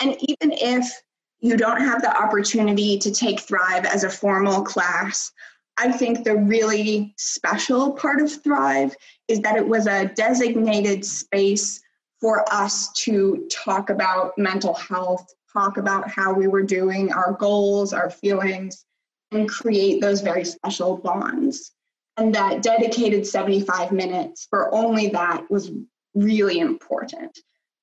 And 0.00 0.16
even 0.20 0.52
if 0.52 1.02
you 1.40 1.56
don't 1.56 1.80
have 1.80 2.02
the 2.02 2.16
opportunity 2.16 2.98
to 2.98 3.10
take 3.10 3.40
Thrive 3.40 3.84
as 3.84 4.04
a 4.04 4.10
formal 4.10 4.62
class, 4.62 5.32
I 5.76 5.90
think 5.90 6.24
the 6.24 6.36
really 6.36 7.14
special 7.16 7.92
part 7.92 8.20
of 8.20 8.42
Thrive 8.42 8.94
is 9.28 9.40
that 9.40 9.56
it 9.56 9.66
was 9.66 9.86
a 9.86 10.06
designated 10.14 11.04
space 11.04 11.80
for 12.20 12.44
us 12.52 12.92
to 12.92 13.46
talk 13.50 13.90
about 13.90 14.36
mental 14.38 14.74
health, 14.74 15.26
talk 15.52 15.76
about 15.76 16.08
how 16.10 16.32
we 16.32 16.48
were 16.48 16.62
doing, 16.62 17.12
our 17.12 17.32
goals, 17.32 17.92
our 17.92 18.10
feelings, 18.10 18.84
and 19.32 19.48
create 19.48 20.00
those 20.00 20.20
very 20.20 20.44
special 20.44 20.96
bonds. 20.96 21.72
And 22.16 22.34
that 22.34 22.62
dedicated 22.62 23.26
75 23.26 23.90
minutes 23.92 24.46
for 24.48 24.72
only 24.72 25.08
that 25.08 25.50
was 25.50 25.72
really 26.14 26.60
important. 26.60 27.38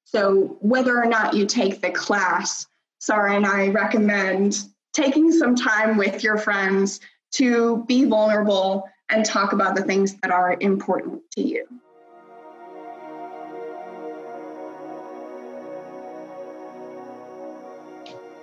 So, 0.05 0.57
whether 0.61 0.97
or 0.97 1.05
not 1.05 1.33
you 1.35 1.45
take 1.45 1.81
the 1.81 1.91
class, 1.91 2.65
Sarah 2.99 3.35
and 3.35 3.45
I 3.45 3.69
recommend 3.69 4.57
taking 4.93 5.31
some 5.31 5.55
time 5.55 5.97
with 5.97 6.23
your 6.23 6.37
friends 6.37 6.99
to 7.31 7.83
be 7.87 8.05
vulnerable 8.05 8.87
and 9.09 9.25
talk 9.25 9.53
about 9.53 9.75
the 9.75 9.83
things 9.83 10.15
that 10.21 10.31
are 10.31 10.57
important 10.59 11.21
to 11.31 11.41
you. 11.41 11.65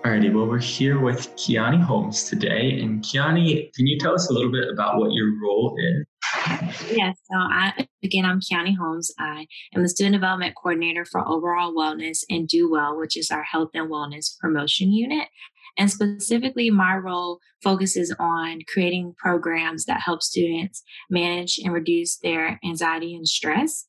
Alrighty, 0.04 0.32
well, 0.32 0.46
we're 0.46 0.58
here 0.58 1.00
with 1.00 1.34
Kiani 1.36 1.82
Holmes 1.82 2.24
today. 2.24 2.80
And 2.80 3.02
Kiani, 3.02 3.72
can 3.74 3.86
you 3.86 3.98
tell 3.98 4.14
us 4.14 4.30
a 4.30 4.32
little 4.32 4.50
bit 4.50 4.68
about 4.72 4.98
what 4.98 5.12
your 5.12 5.38
role 5.42 5.76
is? 5.76 6.06
Yes, 6.90 7.16
so 7.30 7.36
I, 7.36 7.86
again, 8.02 8.24
I'm 8.24 8.40
Kiani 8.40 8.76
Holmes. 8.76 9.12
I 9.18 9.46
am 9.74 9.82
the 9.82 9.88
Student 9.88 10.14
Development 10.14 10.54
Coordinator 10.54 11.04
for 11.04 11.26
Overall 11.26 11.74
Wellness 11.74 12.24
and 12.30 12.48
DuWell, 12.48 12.98
which 12.98 13.16
is 13.16 13.30
our 13.30 13.42
health 13.42 13.70
and 13.74 13.90
wellness 13.90 14.38
promotion 14.38 14.92
unit. 14.92 15.28
And 15.78 15.90
specifically, 15.90 16.70
my 16.70 16.96
role 16.96 17.38
focuses 17.62 18.14
on 18.18 18.60
creating 18.72 19.14
programs 19.16 19.84
that 19.84 20.00
help 20.00 20.22
students 20.22 20.82
manage 21.08 21.58
and 21.58 21.72
reduce 21.72 22.18
their 22.18 22.58
anxiety 22.64 23.14
and 23.14 23.26
stress. 23.26 23.86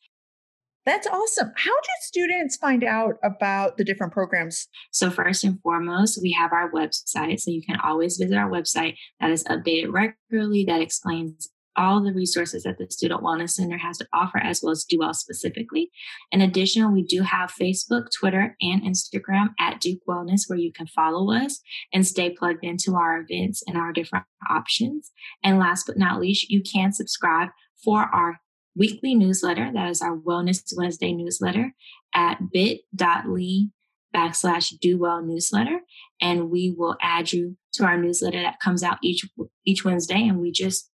That's 0.85 1.07
awesome. 1.07 1.51
How 1.55 1.71
do 1.71 1.89
students 2.01 2.55
find 2.55 2.83
out 2.83 3.15
about 3.23 3.77
the 3.77 3.83
different 3.83 4.13
programs? 4.13 4.67
So, 4.91 5.11
first 5.11 5.43
and 5.43 5.59
foremost, 5.61 6.19
we 6.21 6.31
have 6.31 6.53
our 6.53 6.71
website. 6.71 7.41
So, 7.41 7.51
you 7.51 7.61
can 7.61 7.79
always 7.83 8.17
visit 8.17 8.37
our 8.37 8.49
website 8.49 8.95
that 9.19 9.29
is 9.29 9.43
updated 9.43 9.91
regularly, 9.91 10.63
that 10.65 10.81
explains 10.81 11.49
all 11.75 12.03
the 12.03 12.13
resources 12.13 12.63
that 12.63 12.77
the 12.77 12.87
Student 12.89 13.21
Wellness 13.21 13.51
Center 13.51 13.77
has 13.77 13.97
to 13.99 14.07
offer, 14.13 14.37
as 14.39 14.61
well 14.61 14.71
as 14.71 14.85
DuWell 14.85 15.15
specifically. 15.15 15.89
In 16.31 16.41
addition, 16.41 16.93
we 16.93 17.03
do 17.03 17.21
have 17.21 17.51
Facebook, 17.51 18.07
Twitter, 18.17 18.55
and 18.61 18.81
Instagram 18.83 19.49
at 19.59 19.79
Duke 19.79 20.01
Wellness, 20.07 20.41
where 20.47 20.59
you 20.59 20.71
can 20.71 20.87
follow 20.87 21.31
us 21.31 21.61
and 21.93 22.05
stay 22.05 22.29
plugged 22.29 22.63
into 22.63 22.95
our 22.95 23.25
events 23.27 23.63
and 23.67 23.77
our 23.77 23.93
different 23.93 24.25
options. 24.49 25.11
And 25.43 25.59
last 25.59 25.85
but 25.87 25.97
not 25.97 26.19
least, 26.19 26.49
you 26.49 26.61
can 26.61 26.91
subscribe 26.91 27.49
for 27.83 28.01
our 28.13 28.39
weekly 28.75 29.15
newsletter. 29.15 29.71
That 29.73 29.89
is 29.89 30.01
our 30.01 30.17
Wellness 30.17 30.61
Wednesday 30.75 31.13
newsletter 31.13 31.73
at 32.13 32.39
bit.ly 32.51 33.69
backslash 34.15 34.73
do 34.79 34.97
well 34.97 35.21
newsletter. 35.21 35.79
And 36.21 36.49
we 36.49 36.73
will 36.75 36.97
add 37.01 37.31
you 37.31 37.57
to 37.73 37.83
our 37.83 37.97
newsletter 37.97 38.41
that 38.41 38.59
comes 38.59 38.83
out 38.83 38.97
each 39.03 39.27
each 39.65 39.85
Wednesday. 39.85 40.27
And 40.27 40.39
we 40.39 40.51
just 40.51 40.89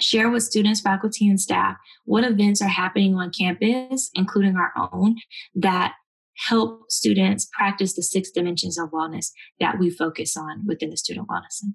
share 0.00 0.30
with 0.30 0.42
students, 0.42 0.80
faculty, 0.80 1.28
and 1.28 1.40
staff 1.40 1.76
what 2.04 2.24
events 2.24 2.62
are 2.62 2.68
happening 2.68 3.14
on 3.14 3.30
campus, 3.30 4.10
including 4.14 4.56
our 4.56 4.72
own, 4.92 5.16
that 5.54 5.94
help 6.36 6.82
students 6.88 7.48
practice 7.52 7.94
the 7.94 8.02
six 8.02 8.30
dimensions 8.30 8.78
of 8.78 8.90
wellness 8.90 9.30
that 9.60 9.78
we 9.78 9.90
focus 9.90 10.36
on 10.36 10.64
within 10.66 10.90
the 10.90 10.96
Student 10.96 11.28
Wellness 11.28 11.50
Center. 11.50 11.74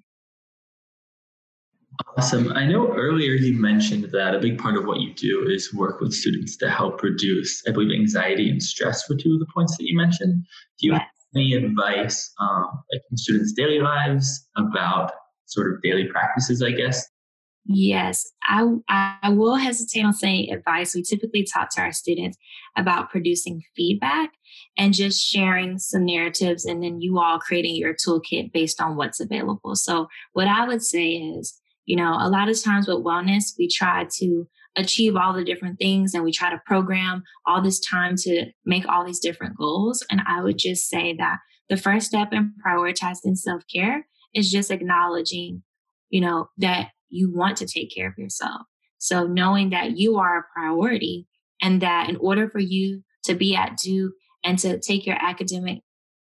Awesome. 2.16 2.52
I 2.52 2.66
know 2.66 2.92
earlier 2.92 3.34
you 3.34 3.60
mentioned 3.60 4.10
that 4.12 4.34
a 4.34 4.40
big 4.40 4.58
part 4.58 4.76
of 4.76 4.84
what 4.84 5.00
you 5.00 5.14
do 5.14 5.46
is 5.48 5.72
work 5.72 6.00
with 6.00 6.12
students 6.12 6.56
to 6.56 6.68
help 6.68 7.02
reduce, 7.02 7.62
I 7.68 7.72
believe, 7.72 7.92
anxiety 7.92 8.50
and 8.50 8.60
stress 8.60 9.08
were 9.08 9.16
two 9.16 9.34
of 9.34 9.38
the 9.38 9.46
points 9.54 9.76
that 9.76 9.84
you 9.84 9.96
mentioned. 9.96 10.44
Do 10.80 10.86
you 10.88 10.92
yes. 10.92 11.02
have 11.02 11.08
any 11.36 11.54
advice, 11.54 12.32
um, 12.40 12.66
like 12.92 13.02
in 13.10 13.16
students' 13.16 13.52
daily 13.52 13.78
lives, 13.78 14.48
about 14.56 15.12
sort 15.46 15.72
of 15.72 15.82
daily 15.82 16.06
practices, 16.06 16.62
I 16.62 16.72
guess, 16.72 17.06
Yes, 17.66 18.30
I, 18.42 18.66
I 18.90 19.30
will 19.30 19.54
hesitate 19.56 20.04
on 20.04 20.12
saying 20.12 20.52
advice. 20.52 20.94
We 20.94 21.02
typically 21.02 21.44
talk 21.44 21.70
to 21.70 21.80
our 21.80 21.92
students 21.92 22.36
about 22.76 23.08
producing 23.08 23.62
feedback 23.74 24.32
and 24.76 24.92
just 24.92 25.24
sharing 25.24 25.78
some 25.78 26.04
narratives, 26.04 26.66
and 26.66 26.82
then 26.82 27.00
you 27.00 27.18
all 27.18 27.38
creating 27.38 27.76
your 27.76 27.94
toolkit 27.94 28.52
based 28.52 28.82
on 28.82 28.96
what's 28.96 29.18
available. 29.18 29.76
So, 29.76 30.08
what 30.34 30.46
I 30.46 30.66
would 30.66 30.82
say 30.82 31.12
is, 31.12 31.58
you 31.86 31.96
know, 31.96 32.14
a 32.20 32.28
lot 32.28 32.50
of 32.50 32.62
times 32.62 32.86
with 32.86 32.98
wellness, 32.98 33.54
we 33.58 33.66
try 33.66 34.06
to 34.18 34.46
achieve 34.76 35.16
all 35.16 35.32
the 35.32 35.44
different 35.44 35.78
things 35.78 36.12
and 36.12 36.22
we 36.22 36.32
try 36.32 36.50
to 36.50 36.60
program 36.66 37.22
all 37.46 37.62
this 37.62 37.80
time 37.80 38.16
to 38.16 38.46
make 38.66 38.86
all 38.88 39.06
these 39.06 39.20
different 39.20 39.56
goals. 39.56 40.04
And 40.10 40.20
I 40.26 40.42
would 40.42 40.58
just 40.58 40.88
say 40.88 41.14
that 41.18 41.38
the 41.70 41.76
first 41.76 42.08
step 42.08 42.32
in 42.32 42.52
prioritizing 42.66 43.36
self 43.36 43.62
care 43.72 44.06
is 44.34 44.50
just 44.50 44.70
acknowledging, 44.70 45.62
you 46.10 46.20
know, 46.20 46.48
that 46.58 46.88
you 47.14 47.30
want 47.32 47.56
to 47.58 47.66
take 47.66 47.94
care 47.94 48.08
of 48.08 48.18
yourself. 48.18 48.62
So 48.98 49.24
knowing 49.26 49.70
that 49.70 49.98
you 49.98 50.18
are 50.18 50.38
a 50.38 50.44
priority 50.54 51.26
and 51.60 51.80
that 51.82 52.08
in 52.08 52.16
order 52.16 52.48
for 52.48 52.58
you 52.58 53.02
to 53.24 53.34
be 53.34 53.54
at 53.54 53.76
Duke 53.76 54.12
and 54.44 54.58
to 54.60 54.78
take 54.78 55.06
your 55.06 55.16
academic 55.20 55.80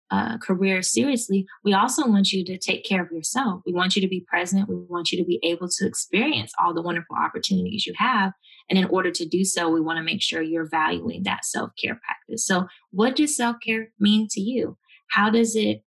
uh, 0.09 0.37
career 0.37 0.81
seriously, 0.81 1.45
we 1.65 1.73
also 1.73 2.07
want 2.07 2.31
you 2.31 2.45
to 2.45 2.57
take 2.57 2.85
care 2.85 3.03
of 3.03 3.11
yourself. 3.11 3.61
We 3.65 3.73
want 3.73 3.95
you 3.95 4.01
to 4.01 4.07
be 4.07 4.25
present. 4.27 4.69
We 4.69 4.75
want 4.75 5.11
you 5.11 5.17
to 5.17 5.25
be 5.25 5.39
able 5.43 5.67
to 5.67 5.85
experience 5.85 6.53
all 6.59 6.73
the 6.73 6.81
wonderful 6.81 7.17
opportunities 7.17 7.85
you 7.85 7.93
have. 7.97 8.31
And 8.69 8.79
in 8.79 8.85
order 8.85 9.11
to 9.11 9.25
do 9.25 9.43
so, 9.43 9.69
we 9.69 9.81
want 9.81 9.97
to 9.97 10.03
make 10.03 10.21
sure 10.21 10.41
you're 10.41 10.69
valuing 10.69 11.23
that 11.23 11.45
self 11.45 11.71
care 11.81 11.99
practice. 12.05 12.45
So, 12.45 12.67
what 12.91 13.15
does 13.15 13.35
self 13.35 13.57
care 13.65 13.89
mean 13.99 14.27
to 14.31 14.41
you? 14.41 14.77
How 15.09 15.29
does 15.29 15.55
it 15.55 15.83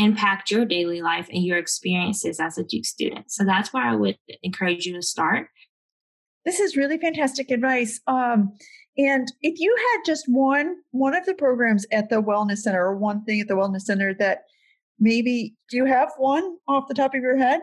impact 0.00 0.50
your 0.50 0.64
daily 0.64 1.02
life 1.02 1.28
and 1.32 1.44
your 1.44 1.58
experiences 1.58 2.40
as 2.40 2.56
a 2.58 2.64
Duke 2.64 2.84
student. 2.84 3.30
So 3.30 3.44
that's 3.44 3.72
where 3.72 3.84
I 3.84 3.94
would 3.94 4.16
encourage 4.42 4.86
you 4.86 4.94
to 4.94 5.02
start. 5.02 5.48
This 6.44 6.58
is 6.58 6.76
really 6.76 6.98
fantastic 6.98 7.50
advice. 7.50 8.00
Um, 8.06 8.52
and 8.96 9.30
if 9.42 9.60
you 9.60 9.76
had 9.76 10.02
just 10.04 10.24
one 10.26 10.76
one 10.90 11.14
of 11.14 11.26
the 11.26 11.34
programs 11.34 11.86
at 11.92 12.08
the 12.08 12.22
wellness 12.22 12.58
center 12.58 12.84
or 12.84 12.96
one 12.96 13.24
thing 13.24 13.40
at 13.40 13.48
the 13.48 13.54
wellness 13.54 13.82
center 13.82 14.14
that 14.14 14.44
maybe 14.98 15.54
do 15.68 15.76
you 15.76 15.84
have 15.84 16.10
one 16.16 16.56
off 16.66 16.88
the 16.88 16.94
top 16.94 17.14
of 17.14 17.22
your 17.22 17.36
head? 17.36 17.60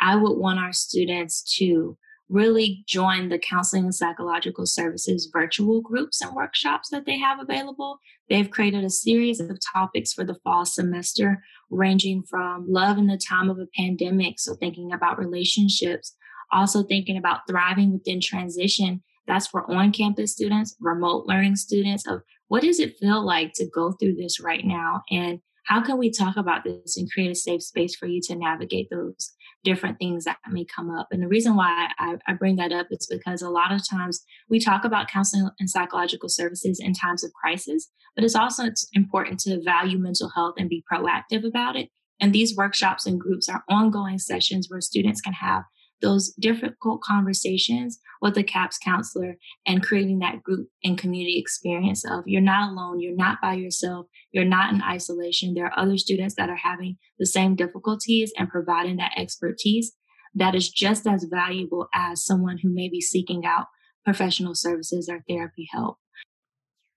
I 0.00 0.16
would 0.16 0.36
want 0.38 0.60
our 0.60 0.72
students 0.72 1.42
to 1.56 1.96
really 2.28 2.84
join 2.86 3.28
the 3.28 3.38
counseling 3.38 3.84
and 3.84 3.94
psychological 3.94 4.66
services 4.66 5.30
virtual 5.32 5.80
groups 5.80 6.20
and 6.20 6.34
workshops 6.34 6.90
that 6.90 7.06
they 7.06 7.18
have 7.18 7.40
available. 7.40 7.98
They've 8.28 8.50
created 8.50 8.84
a 8.84 8.90
series 8.90 9.40
of 9.40 9.58
topics 9.72 10.12
for 10.12 10.24
the 10.24 10.38
fall 10.44 10.64
semester, 10.66 11.42
ranging 11.70 12.22
from 12.28 12.66
love 12.68 12.98
in 12.98 13.06
the 13.06 13.18
time 13.18 13.48
of 13.48 13.58
a 13.58 13.66
pandemic, 13.76 14.38
so 14.38 14.54
thinking 14.54 14.92
about 14.92 15.18
relationships, 15.18 16.14
also 16.52 16.82
thinking 16.82 17.16
about 17.16 17.40
thriving 17.48 17.92
within 17.92 18.20
transition. 18.20 19.02
That's 19.26 19.46
for 19.46 19.70
on 19.70 19.92
campus 19.92 20.32
students, 20.32 20.76
remote 20.80 21.26
learning 21.26 21.56
students, 21.56 22.06
of 22.06 22.22
what 22.48 22.62
does 22.62 22.80
it 22.80 22.96
feel 22.98 23.24
like 23.24 23.52
to 23.54 23.66
go 23.66 23.92
through 23.92 24.16
this 24.16 24.40
right 24.40 24.64
now? 24.64 25.02
And 25.10 25.40
how 25.64 25.82
can 25.82 25.98
we 25.98 26.10
talk 26.10 26.36
about 26.36 26.64
this 26.64 26.96
and 26.96 27.10
create 27.10 27.30
a 27.30 27.34
safe 27.34 27.62
space 27.62 27.94
for 27.94 28.06
you 28.06 28.22
to 28.22 28.34
navigate 28.34 28.88
those 28.90 29.32
different 29.68 29.98
things 29.98 30.24
that 30.24 30.38
may 30.50 30.64
come 30.64 30.90
up. 30.90 31.08
And 31.10 31.22
the 31.22 31.28
reason 31.28 31.54
why 31.54 31.90
I, 31.98 32.16
I, 32.26 32.32
bring 32.32 32.56
that 32.56 32.72
up 32.72 32.86
is 32.90 33.06
because 33.06 33.42
a 33.42 33.50
lot 33.50 33.70
of 33.70 33.86
times 33.86 34.24
we 34.48 34.58
talk 34.58 34.82
about 34.82 35.08
counseling 35.08 35.50
and 35.60 35.68
psychological 35.68 36.30
services 36.30 36.80
in 36.82 36.94
times 36.94 37.22
of 37.22 37.34
crisis, 37.34 37.90
but 38.14 38.24
it's 38.24 38.34
also 38.34 38.64
it's 38.64 38.88
important 38.94 39.40
to 39.40 39.62
value 39.62 39.98
mental 39.98 40.30
health 40.34 40.54
and 40.56 40.70
be 40.70 40.82
proactive 40.90 41.46
about 41.46 41.76
it. 41.76 41.90
And 42.18 42.32
these 42.32 42.56
workshops 42.56 43.04
and 43.04 43.20
groups 43.20 43.46
are 43.46 43.62
ongoing 43.68 44.18
sessions 44.18 44.68
where 44.70 44.80
students 44.80 45.20
can 45.20 45.34
have 45.34 45.64
those 46.00 46.32
difficult 46.34 47.02
conversations 47.02 47.98
with 48.20 48.36
a 48.36 48.42
CAPS 48.42 48.78
counselor 48.78 49.36
and 49.66 49.82
creating 49.82 50.20
that 50.20 50.42
group 50.42 50.68
and 50.84 50.98
community 50.98 51.38
experience 51.38 52.04
of 52.04 52.24
you're 52.26 52.40
not 52.40 52.70
alone, 52.70 53.00
you're 53.00 53.16
not 53.16 53.38
by 53.40 53.54
yourself, 53.54 54.06
you're 54.32 54.44
not 54.44 54.72
in 54.72 54.82
isolation. 54.82 55.54
There 55.54 55.66
are 55.66 55.78
other 55.78 55.98
students 55.98 56.34
that 56.36 56.50
are 56.50 56.56
having 56.56 56.98
the 57.18 57.26
same 57.26 57.56
difficulties 57.56 58.32
and 58.36 58.48
providing 58.48 58.96
that 58.96 59.12
expertise 59.16 59.92
that 60.34 60.54
is 60.54 60.68
just 60.68 61.06
as 61.06 61.24
valuable 61.24 61.88
as 61.94 62.24
someone 62.24 62.58
who 62.58 62.68
may 62.68 62.88
be 62.88 63.00
seeking 63.00 63.44
out 63.44 63.66
professional 64.04 64.54
services 64.54 65.08
or 65.08 65.22
therapy 65.28 65.68
help. 65.72 65.98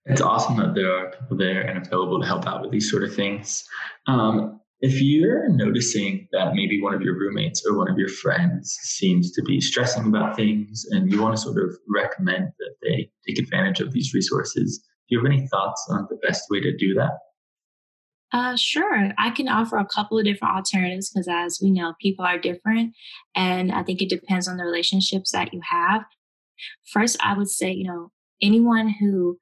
It's 0.06 0.20
awesome 0.20 0.56
that 0.56 0.74
there 0.74 0.96
are 0.96 1.10
people 1.10 1.36
there 1.36 1.62
and 1.62 1.86
available 1.86 2.20
to 2.20 2.26
help 2.26 2.46
out 2.46 2.62
with 2.62 2.72
these 2.72 2.90
sort 2.90 3.04
of 3.04 3.14
things. 3.14 3.64
Um, 4.06 4.60
if 4.82 5.00
you're 5.00 5.48
noticing 5.48 6.26
that 6.32 6.54
maybe 6.54 6.82
one 6.82 6.92
of 6.92 7.02
your 7.02 7.16
roommates 7.16 7.64
or 7.64 7.78
one 7.78 7.88
of 7.88 7.96
your 7.96 8.08
friends 8.08 8.76
seems 8.82 9.30
to 9.30 9.42
be 9.42 9.60
stressing 9.60 10.06
about 10.08 10.34
things 10.34 10.84
and 10.90 11.10
you 11.10 11.22
want 11.22 11.36
to 11.36 11.40
sort 11.40 11.56
of 11.62 11.76
recommend 11.88 12.48
that 12.58 12.74
they 12.82 13.08
take 13.26 13.38
advantage 13.38 13.80
of 13.80 13.92
these 13.92 14.12
resources, 14.12 14.78
do 15.08 15.14
you 15.14 15.18
have 15.18 15.26
any 15.26 15.46
thoughts 15.46 15.86
on 15.88 16.08
the 16.10 16.16
best 16.16 16.42
way 16.50 16.60
to 16.60 16.76
do 16.76 16.94
that? 16.94 17.12
Uh, 18.32 18.56
sure. 18.56 19.12
I 19.18 19.30
can 19.30 19.46
offer 19.46 19.76
a 19.76 19.86
couple 19.86 20.18
of 20.18 20.24
different 20.24 20.54
alternatives 20.54 21.10
because, 21.10 21.28
as 21.30 21.60
we 21.62 21.70
know, 21.70 21.94
people 22.00 22.24
are 22.24 22.38
different. 22.38 22.94
And 23.36 23.70
I 23.70 23.84
think 23.84 24.02
it 24.02 24.08
depends 24.08 24.48
on 24.48 24.56
the 24.56 24.64
relationships 24.64 25.30
that 25.30 25.52
you 25.52 25.60
have. 25.70 26.02
First, 26.92 27.18
I 27.22 27.36
would 27.36 27.50
say, 27.50 27.70
you 27.70 27.86
know, 27.86 28.10
anyone 28.40 28.88
who 28.88 29.38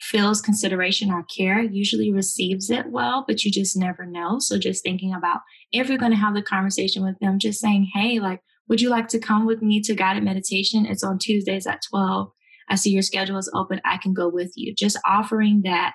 feels 0.00 0.40
consideration 0.40 1.10
or 1.10 1.24
care 1.24 1.60
usually 1.60 2.12
receives 2.12 2.70
it 2.70 2.90
well, 2.90 3.24
but 3.26 3.44
you 3.44 3.50
just 3.50 3.76
never 3.76 4.06
know. 4.06 4.38
So, 4.38 4.58
just 4.58 4.82
thinking 4.82 5.14
about 5.14 5.40
if 5.72 5.88
you're 5.88 5.98
going 5.98 6.12
to 6.12 6.18
have 6.18 6.34
the 6.34 6.42
conversation 6.42 7.04
with 7.04 7.18
them, 7.20 7.38
just 7.38 7.60
saying, 7.60 7.90
hey, 7.94 8.18
like, 8.18 8.40
would 8.68 8.80
you 8.80 8.88
like 8.88 9.08
to 9.08 9.18
come 9.18 9.46
with 9.46 9.62
me 9.62 9.80
to 9.82 9.94
guided 9.94 10.24
meditation? 10.24 10.86
It's 10.86 11.04
on 11.04 11.18
Tuesdays 11.18 11.66
at 11.66 11.82
12. 11.90 12.30
I 12.68 12.76
see 12.76 12.90
your 12.90 13.02
schedule 13.02 13.36
is 13.36 13.50
open. 13.54 13.80
I 13.84 13.98
can 13.98 14.14
go 14.14 14.28
with 14.28 14.52
you. 14.56 14.74
Just 14.74 14.98
offering 15.06 15.62
that 15.64 15.94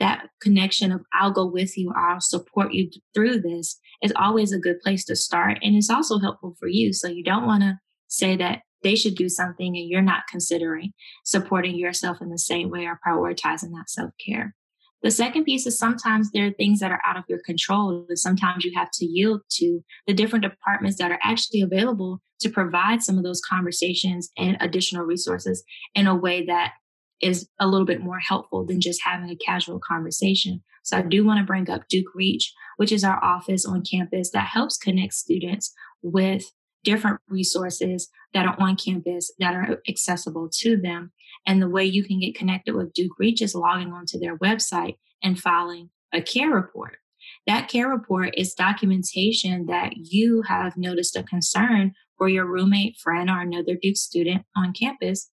that 0.00 0.26
connection 0.40 0.90
of 0.90 1.02
I'll 1.12 1.30
go 1.30 1.46
with 1.46 1.78
you, 1.78 1.92
I'll 1.96 2.20
support 2.20 2.72
you 2.72 2.90
through 3.14 3.40
this 3.40 3.78
is 4.02 4.12
always 4.16 4.52
a 4.52 4.58
good 4.58 4.80
place 4.80 5.04
to 5.06 5.16
start. 5.16 5.58
And 5.62 5.76
it's 5.76 5.88
also 5.88 6.18
helpful 6.18 6.56
for 6.58 6.68
you. 6.68 6.92
So 6.92 7.08
you 7.08 7.22
don't 7.22 7.46
want 7.46 7.62
to 7.62 7.78
say 8.08 8.36
that 8.36 8.62
they 8.84 8.94
should 8.94 9.16
do 9.16 9.28
something 9.28 9.76
and 9.76 9.88
you're 9.88 10.02
not 10.02 10.28
considering 10.30 10.92
supporting 11.24 11.76
yourself 11.76 12.20
in 12.20 12.30
the 12.30 12.38
same 12.38 12.70
way 12.70 12.86
or 12.86 13.00
prioritizing 13.04 13.72
that 13.72 13.88
self 13.88 14.12
care. 14.24 14.54
The 15.02 15.10
second 15.10 15.44
piece 15.44 15.66
is 15.66 15.78
sometimes 15.78 16.30
there 16.30 16.46
are 16.46 16.52
things 16.52 16.80
that 16.80 16.90
are 16.90 17.02
out 17.06 17.18
of 17.18 17.24
your 17.28 17.40
control. 17.44 18.06
And 18.08 18.18
sometimes 18.18 18.64
you 18.64 18.72
have 18.74 18.90
to 18.94 19.04
yield 19.04 19.42
to 19.52 19.84
the 20.06 20.14
different 20.14 20.44
departments 20.44 20.96
that 20.98 21.10
are 21.10 21.18
actually 21.22 21.60
available 21.60 22.22
to 22.40 22.48
provide 22.48 23.02
some 23.02 23.18
of 23.18 23.24
those 23.24 23.42
conversations 23.42 24.30
and 24.38 24.56
additional 24.60 25.04
resources 25.04 25.62
in 25.94 26.06
a 26.06 26.14
way 26.14 26.46
that 26.46 26.72
is 27.20 27.48
a 27.60 27.66
little 27.66 27.86
bit 27.86 28.02
more 28.02 28.18
helpful 28.18 28.64
than 28.64 28.80
just 28.80 29.02
having 29.04 29.28
a 29.28 29.36
casual 29.36 29.78
conversation. 29.78 30.62
So 30.84 30.98
I 30.98 31.02
do 31.02 31.24
want 31.24 31.38
to 31.38 31.46
bring 31.46 31.68
up 31.68 31.82
Duke 31.88 32.14
Reach, 32.14 32.52
which 32.78 32.92
is 32.92 33.04
our 33.04 33.22
office 33.22 33.66
on 33.66 33.82
campus 33.82 34.30
that 34.30 34.46
helps 34.46 34.78
connect 34.78 35.14
students 35.14 35.74
with 36.02 36.50
different 36.84 37.20
resources 37.28 38.08
that 38.32 38.46
are 38.46 38.56
on 38.60 38.76
campus 38.76 39.32
that 39.38 39.54
are 39.54 39.80
accessible 39.88 40.48
to 40.60 40.76
them. 40.76 41.12
And 41.46 41.60
the 41.60 41.68
way 41.68 41.84
you 41.84 42.04
can 42.04 42.20
get 42.20 42.34
connected 42.34 42.74
with 42.74 42.92
Duke 42.92 43.18
Reach 43.18 43.42
is 43.42 43.54
logging 43.54 43.92
onto 43.92 44.18
their 44.18 44.38
website 44.38 44.96
and 45.22 45.38
filing 45.38 45.90
a 46.12 46.22
care 46.22 46.50
report. 46.50 46.98
That 47.46 47.68
care 47.68 47.88
report 47.88 48.34
is 48.36 48.54
documentation 48.54 49.66
that 49.66 49.92
you 49.96 50.42
have 50.42 50.76
noticed 50.76 51.16
a 51.16 51.22
concern 51.22 51.92
for 52.16 52.28
your 52.28 52.46
roommate, 52.46 52.96
friend, 52.96 53.28
or 53.28 53.40
another 53.40 53.76
Duke 53.80 53.96
student 53.96 54.44
on 54.56 54.72
campus 54.72 55.30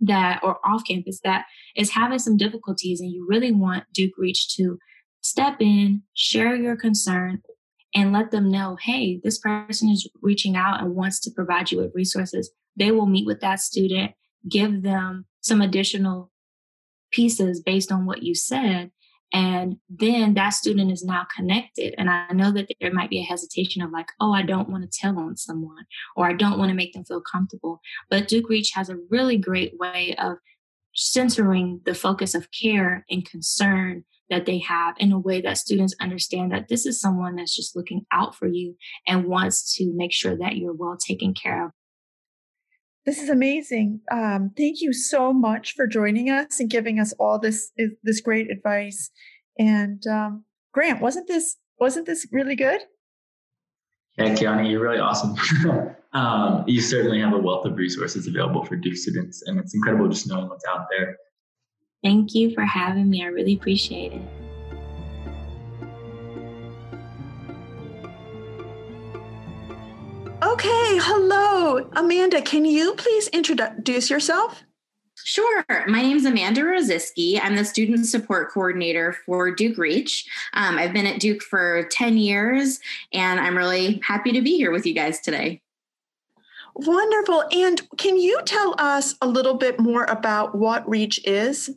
that 0.00 0.40
or 0.42 0.58
off 0.64 0.82
campus 0.86 1.20
that 1.24 1.44
is 1.76 1.90
having 1.90 2.18
some 2.18 2.36
difficulties 2.36 3.00
and 3.00 3.10
you 3.10 3.26
really 3.28 3.52
want 3.52 3.84
Duke 3.92 4.12
Reach 4.16 4.54
to 4.56 4.78
step 5.22 5.56
in, 5.60 6.02
share 6.14 6.54
your 6.54 6.76
concern, 6.76 7.42
and 7.98 8.12
let 8.12 8.30
them 8.30 8.48
know, 8.48 8.76
hey, 8.80 9.20
this 9.24 9.38
person 9.38 9.88
is 9.88 10.08
reaching 10.22 10.54
out 10.54 10.80
and 10.80 10.94
wants 10.94 11.18
to 11.18 11.32
provide 11.32 11.72
you 11.72 11.78
with 11.78 11.90
resources. 11.96 12.48
They 12.76 12.92
will 12.92 13.06
meet 13.06 13.26
with 13.26 13.40
that 13.40 13.58
student, 13.58 14.12
give 14.48 14.82
them 14.82 15.26
some 15.40 15.60
additional 15.60 16.30
pieces 17.10 17.60
based 17.60 17.90
on 17.90 18.06
what 18.06 18.22
you 18.22 18.36
said, 18.36 18.92
and 19.32 19.78
then 19.90 20.34
that 20.34 20.50
student 20.50 20.92
is 20.92 21.04
now 21.04 21.26
connected. 21.34 21.96
And 21.98 22.08
I 22.08 22.28
know 22.32 22.52
that 22.52 22.68
there 22.80 22.92
might 22.92 23.10
be 23.10 23.18
a 23.18 23.24
hesitation 23.24 23.82
of 23.82 23.90
like, 23.90 24.10
oh, 24.20 24.32
I 24.32 24.42
don't 24.42 24.68
want 24.68 24.84
to 24.84 24.98
tell 24.98 25.18
on 25.18 25.36
someone 25.36 25.84
or 26.16 26.28
I 26.28 26.34
don't 26.34 26.58
want 26.58 26.68
to 26.68 26.76
make 26.76 26.92
them 26.92 27.04
feel 27.04 27.20
comfortable. 27.20 27.80
But 28.08 28.28
Duke 28.28 28.48
Reach 28.48 28.70
has 28.74 28.88
a 28.88 28.98
really 29.10 29.36
great 29.36 29.76
way 29.76 30.14
of 30.18 30.36
centering 30.94 31.80
the 31.84 31.94
focus 31.94 32.36
of 32.36 32.48
care 32.52 33.04
and 33.10 33.28
concern 33.28 34.04
that 34.30 34.46
they 34.46 34.58
have 34.58 34.94
in 34.98 35.12
a 35.12 35.18
way 35.18 35.40
that 35.40 35.58
students 35.58 35.94
understand 36.00 36.52
that 36.52 36.68
this 36.68 36.86
is 36.86 37.00
someone 37.00 37.36
that's 37.36 37.54
just 37.54 37.74
looking 37.74 38.04
out 38.12 38.34
for 38.34 38.46
you 38.46 38.74
and 39.06 39.26
wants 39.26 39.74
to 39.76 39.90
make 39.94 40.12
sure 40.12 40.36
that 40.36 40.56
you're 40.56 40.74
well 40.74 40.96
taken 40.96 41.34
care 41.34 41.66
of. 41.66 41.72
This 43.06 43.22
is 43.22 43.30
amazing. 43.30 44.00
Um, 44.12 44.50
thank 44.56 44.82
you 44.82 44.92
so 44.92 45.32
much 45.32 45.74
for 45.74 45.86
joining 45.86 46.28
us 46.28 46.60
and 46.60 46.68
giving 46.68 47.00
us 47.00 47.14
all 47.18 47.38
this 47.38 47.72
this 48.02 48.20
great 48.20 48.50
advice. 48.50 49.10
And 49.58 50.06
um, 50.06 50.44
Grant, 50.74 51.00
wasn't 51.00 51.26
this 51.26 51.56
wasn't 51.80 52.06
this 52.06 52.26
really 52.32 52.54
good? 52.54 52.80
Yeah, 54.18 54.34
Kiani, 54.34 54.70
you're 54.70 54.82
really 54.82 54.98
awesome. 54.98 55.36
um, 56.12 56.64
you 56.66 56.80
certainly 56.80 57.20
have 57.20 57.32
a 57.32 57.38
wealth 57.38 57.64
of 57.64 57.76
resources 57.76 58.26
available 58.26 58.64
for 58.64 58.76
Duke 58.76 58.96
students, 58.96 59.42
and 59.46 59.58
it's 59.58 59.74
incredible 59.74 60.08
just 60.08 60.28
knowing 60.28 60.48
what's 60.48 60.64
out 60.68 60.86
there. 60.90 61.16
Thank 62.02 62.34
you 62.34 62.54
for 62.54 62.62
having 62.62 63.10
me. 63.10 63.24
I 63.24 63.26
really 63.26 63.54
appreciate 63.54 64.12
it. 64.12 64.22
Okay, 70.42 70.98
hello. 71.02 71.88
Amanda, 71.96 72.40
can 72.40 72.64
you 72.64 72.94
please 72.94 73.28
introduce 73.28 74.08
yourself? 74.08 74.62
Sure. 75.24 75.64
My 75.88 76.00
name 76.00 76.16
is 76.16 76.24
Amanda 76.24 76.62
Roziski. 76.62 77.40
I'm 77.42 77.56
the 77.56 77.64
student 77.64 78.06
support 78.06 78.52
coordinator 78.52 79.16
for 79.26 79.50
Duke 79.50 79.76
Reach. 79.76 80.26
Um, 80.54 80.78
I've 80.78 80.92
been 80.92 81.06
at 81.06 81.20
Duke 81.20 81.42
for 81.42 81.82
10 81.90 82.16
years, 82.16 82.78
and 83.12 83.40
I'm 83.40 83.56
really 83.56 84.00
happy 84.04 84.30
to 84.32 84.40
be 84.40 84.56
here 84.56 84.70
with 84.70 84.86
you 84.86 84.94
guys 84.94 85.20
today. 85.20 85.60
Wonderful. 86.76 87.44
And 87.52 87.82
can 87.98 88.16
you 88.16 88.40
tell 88.44 88.76
us 88.78 89.16
a 89.20 89.26
little 89.26 89.54
bit 89.54 89.80
more 89.80 90.04
about 90.04 90.54
what 90.54 90.88
Reach 90.88 91.20
is? 91.24 91.70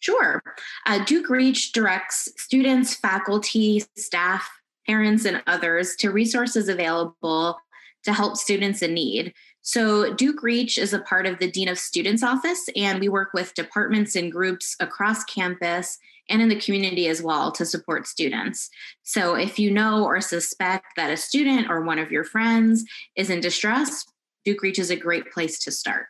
Sure. 0.00 0.42
Uh, 0.86 1.04
Duke 1.04 1.28
Reach 1.28 1.72
directs 1.72 2.28
students, 2.36 2.94
faculty, 2.94 3.82
staff, 3.96 4.48
parents, 4.86 5.24
and 5.24 5.42
others 5.46 5.96
to 5.96 6.10
resources 6.10 6.68
available 6.68 7.58
to 8.04 8.12
help 8.12 8.36
students 8.36 8.82
in 8.82 8.94
need. 8.94 9.34
So, 9.62 10.14
Duke 10.14 10.42
Reach 10.42 10.78
is 10.78 10.94
a 10.94 11.00
part 11.00 11.26
of 11.26 11.38
the 11.38 11.50
Dean 11.50 11.68
of 11.68 11.78
Students 11.78 12.22
office, 12.22 12.70
and 12.74 13.00
we 13.00 13.08
work 13.08 13.34
with 13.34 13.54
departments 13.54 14.14
and 14.16 14.32
groups 14.32 14.76
across 14.80 15.24
campus 15.24 15.98
and 16.30 16.40
in 16.40 16.48
the 16.48 16.60
community 16.60 17.08
as 17.08 17.22
well 17.22 17.50
to 17.52 17.66
support 17.66 18.06
students. 18.06 18.70
So, 19.02 19.34
if 19.34 19.58
you 19.58 19.70
know 19.70 20.04
or 20.04 20.20
suspect 20.20 20.86
that 20.96 21.10
a 21.10 21.16
student 21.16 21.70
or 21.70 21.82
one 21.82 21.98
of 21.98 22.10
your 22.10 22.24
friends 22.24 22.84
is 23.16 23.30
in 23.30 23.40
distress, 23.40 24.06
Duke 24.44 24.62
Reach 24.62 24.78
is 24.78 24.90
a 24.90 24.96
great 24.96 25.30
place 25.32 25.58
to 25.60 25.70
start. 25.70 26.06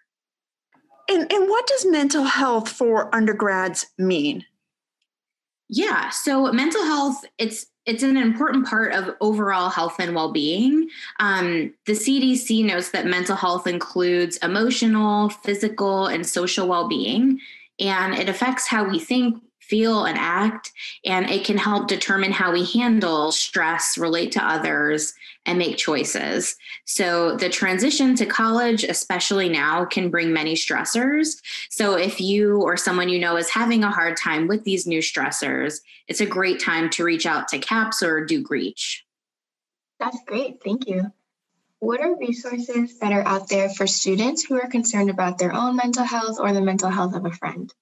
And, 1.08 1.30
and 1.32 1.48
what 1.48 1.66
does 1.66 1.86
mental 1.86 2.24
health 2.24 2.68
for 2.68 3.14
undergrads 3.14 3.86
mean? 3.96 4.44
Yeah, 5.68 6.10
so 6.10 6.50
mental 6.52 6.82
health, 6.84 7.24
it's 7.38 7.66
it's 7.84 8.02
an 8.02 8.18
important 8.18 8.66
part 8.66 8.92
of 8.92 9.14
overall 9.22 9.70
health 9.70 9.96
and 9.98 10.14
well-being. 10.14 10.90
Um, 11.20 11.72
the 11.86 11.92
CDC 11.92 12.62
notes 12.66 12.90
that 12.90 13.06
mental 13.06 13.34
health 13.34 13.66
includes 13.66 14.36
emotional, 14.38 15.30
physical, 15.30 16.06
and 16.06 16.26
social 16.26 16.68
well-being, 16.68 17.40
and 17.80 18.14
it 18.14 18.28
affects 18.28 18.68
how 18.68 18.84
we 18.84 18.98
think, 18.98 19.42
feel, 19.68 20.04
and 20.04 20.18
act, 20.18 20.72
and 21.04 21.28
it 21.30 21.44
can 21.44 21.58
help 21.58 21.88
determine 21.88 22.32
how 22.32 22.52
we 22.52 22.64
handle 22.64 23.30
stress, 23.32 23.98
relate 23.98 24.32
to 24.32 24.44
others, 24.44 25.14
and 25.46 25.58
make 25.58 25.76
choices. 25.76 26.56
So, 26.84 27.36
the 27.36 27.48
transition 27.48 28.14
to 28.16 28.26
college, 28.26 28.84
especially 28.84 29.48
now, 29.48 29.84
can 29.84 30.10
bring 30.10 30.32
many 30.32 30.54
stressors. 30.54 31.40
So, 31.70 31.94
if 31.96 32.20
you 32.20 32.60
or 32.62 32.76
someone 32.76 33.08
you 33.08 33.18
know 33.18 33.36
is 33.36 33.50
having 33.50 33.84
a 33.84 33.90
hard 33.90 34.16
time 34.16 34.48
with 34.48 34.64
these 34.64 34.86
new 34.86 35.00
stressors, 35.00 35.80
it's 36.06 36.20
a 36.20 36.26
great 36.26 36.60
time 36.60 36.90
to 36.90 37.04
reach 37.04 37.26
out 37.26 37.48
to 37.48 37.58
CAPS 37.58 38.02
or 38.02 38.24
Duke 38.24 38.50
Reach. 38.50 39.04
That's 40.00 40.18
great. 40.26 40.62
Thank 40.62 40.88
you. 40.88 41.12
What 41.80 42.00
are 42.00 42.16
resources 42.16 42.98
that 42.98 43.12
are 43.12 43.26
out 43.26 43.48
there 43.48 43.68
for 43.68 43.86
students 43.86 44.44
who 44.44 44.56
are 44.56 44.68
concerned 44.68 45.10
about 45.10 45.38
their 45.38 45.52
own 45.52 45.76
mental 45.76 46.04
health 46.04 46.38
or 46.40 46.52
the 46.52 46.60
mental 46.60 46.90
health 46.90 47.14
of 47.14 47.24
a 47.24 47.30
friend? 47.30 47.72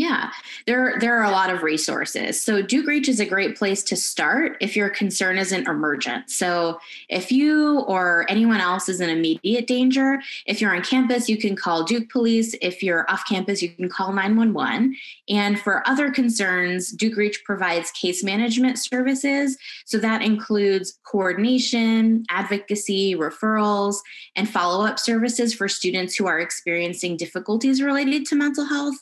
Yeah, 0.00 0.30
there, 0.66 0.98
there 0.98 1.20
are 1.20 1.24
a 1.24 1.30
lot 1.30 1.50
of 1.50 1.62
resources. 1.62 2.40
So, 2.42 2.62
Duke 2.62 2.86
Reach 2.86 3.06
is 3.06 3.20
a 3.20 3.26
great 3.26 3.54
place 3.54 3.82
to 3.82 3.96
start 3.96 4.56
if 4.58 4.74
your 4.74 4.88
concern 4.88 5.36
isn't 5.36 5.68
emergent. 5.68 6.30
So, 6.30 6.80
if 7.10 7.30
you 7.30 7.80
or 7.80 8.24
anyone 8.30 8.62
else 8.62 8.88
is 8.88 9.02
in 9.02 9.10
immediate 9.10 9.66
danger, 9.66 10.22
if 10.46 10.58
you're 10.58 10.74
on 10.74 10.80
campus, 10.80 11.28
you 11.28 11.36
can 11.36 11.54
call 11.54 11.84
Duke 11.84 12.08
Police. 12.08 12.54
If 12.62 12.82
you're 12.82 13.04
off 13.10 13.26
campus, 13.28 13.60
you 13.60 13.68
can 13.68 13.90
call 13.90 14.14
911. 14.14 14.96
And 15.28 15.60
for 15.60 15.86
other 15.86 16.10
concerns, 16.10 16.92
Duke 16.92 17.18
Reach 17.18 17.44
provides 17.44 17.90
case 17.90 18.24
management 18.24 18.78
services. 18.78 19.58
So, 19.84 19.98
that 19.98 20.22
includes 20.22 20.98
coordination, 21.04 22.24
advocacy, 22.30 23.16
referrals, 23.16 23.96
and 24.34 24.48
follow 24.48 24.82
up 24.82 24.98
services 24.98 25.52
for 25.52 25.68
students 25.68 26.16
who 26.16 26.26
are 26.26 26.40
experiencing 26.40 27.18
difficulties 27.18 27.82
related 27.82 28.24
to 28.24 28.34
mental 28.34 28.64
health. 28.64 28.96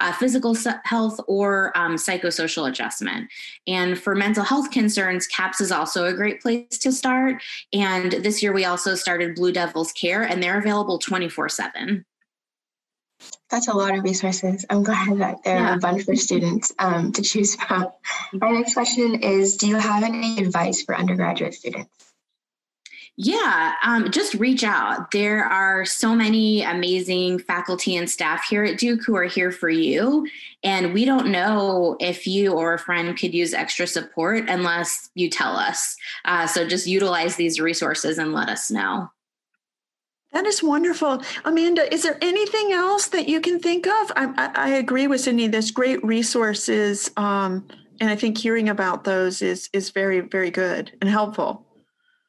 Uh, 0.00 0.12
physical 0.12 0.43
health 0.84 1.20
or 1.26 1.76
um, 1.76 1.96
psychosocial 1.96 2.68
adjustment. 2.68 3.30
And 3.66 3.98
for 3.98 4.14
mental 4.14 4.44
health 4.44 4.70
concerns, 4.70 5.26
CAPS 5.26 5.60
is 5.60 5.72
also 5.72 6.04
a 6.04 6.12
great 6.12 6.42
place 6.42 6.78
to 6.78 6.92
start. 6.92 7.42
And 7.72 8.12
this 8.12 8.42
year 8.42 8.52
we 8.52 8.64
also 8.64 8.94
started 8.94 9.34
Blue 9.34 9.52
Devils 9.52 9.92
Care, 9.92 10.22
and 10.22 10.42
they're 10.42 10.58
available 10.58 10.98
24 10.98 11.48
7. 11.48 12.04
That's 13.50 13.68
a 13.68 13.72
lot 13.72 13.96
of 13.96 14.04
resources. 14.04 14.66
I'm 14.68 14.82
glad 14.82 15.18
that 15.18 15.44
there 15.44 15.56
yeah. 15.56 15.70
are 15.70 15.76
a 15.76 15.78
bunch 15.78 16.04
for 16.04 16.16
students 16.16 16.72
um, 16.78 17.12
to 17.12 17.22
choose 17.22 17.54
from. 17.54 17.86
Our 18.42 18.52
next 18.52 18.74
question 18.74 19.22
is 19.22 19.56
Do 19.56 19.68
you 19.68 19.76
have 19.76 20.02
any 20.02 20.38
advice 20.38 20.82
for 20.82 20.96
undergraduate 20.96 21.54
students? 21.54 22.13
Yeah, 23.16 23.74
um, 23.84 24.10
just 24.10 24.34
reach 24.34 24.64
out. 24.64 25.12
There 25.12 25.44
are 25.44 25.84
so 25.84 26.16
many 26.16 26.62
amazing 26.62 27.38
faculty 27.38 27.96
and 27.96 28.10
staff 28.10 28.44
here 28.44 28.64
at 28.64 28.78
Duke 28.78 29.04
who 29.06 29.14
are 29.14 29.24
here 29.24 29.52
for 29.52 29.68
you. 29.68 30.26
And 30.64 30.92
we 30.92 31.04
don't 31.04 31.28
know 31.28 31.96
if 32.00 32.26
you 32.26 32.52
or 32.54 32.74
a 32.74 32.78
friend 32.78 33.16
could 33.16 33.32
use 33.32 33.54
extra 33.54 33.86
support 33.86 34.48
unless 34.48 35.10
you 35.14 35.30
tell 35.30 35.56
us. 35.56 35.96
Uh, 36.24 36.48
so 36.48 36.66
just 36.66 36.88
utilize 36.88 37.36
these 37.36 37.60
resources 37.60 38.18
and 38.18 38.32
let 38.32 38.48
us 38.48 38.68
know. 38.68 39.08
That 40.32 40.46
is 40.46 40.60
wonderful. 40.64 41.22
Amanda, 41.44 41.92
is 41.94 42.02
there 42.02 42.18
anything 42.20 42.72
else 42.72 43.06
that 43.08 43.28
you 43.28 43.40
can 43.40 43.60
think 43.60 43.86
of? 43.86 44.10
I, 44.16 44.50
I, 44.56 44.68
agree 44.70 45.06
with 45.06 45.20
Sydney. 45.20 45.46
There's 45.46 45.70
great 45.70 46.04
resources. 46.04 47.08
Um, 47.16 47.68
and 48.00 48.10
I 48.10 48.16
think 48.16 48.36
hearing 48.36 48.68
about 48.68 49.04
those 49.04 49.40
is, 49.40 49.70
is 49.72 49.90
very, 49.90 50.18
very 50.18 50.50
good 50.50 50.90
and 51.00 51.08
helpful. 51.08 51.63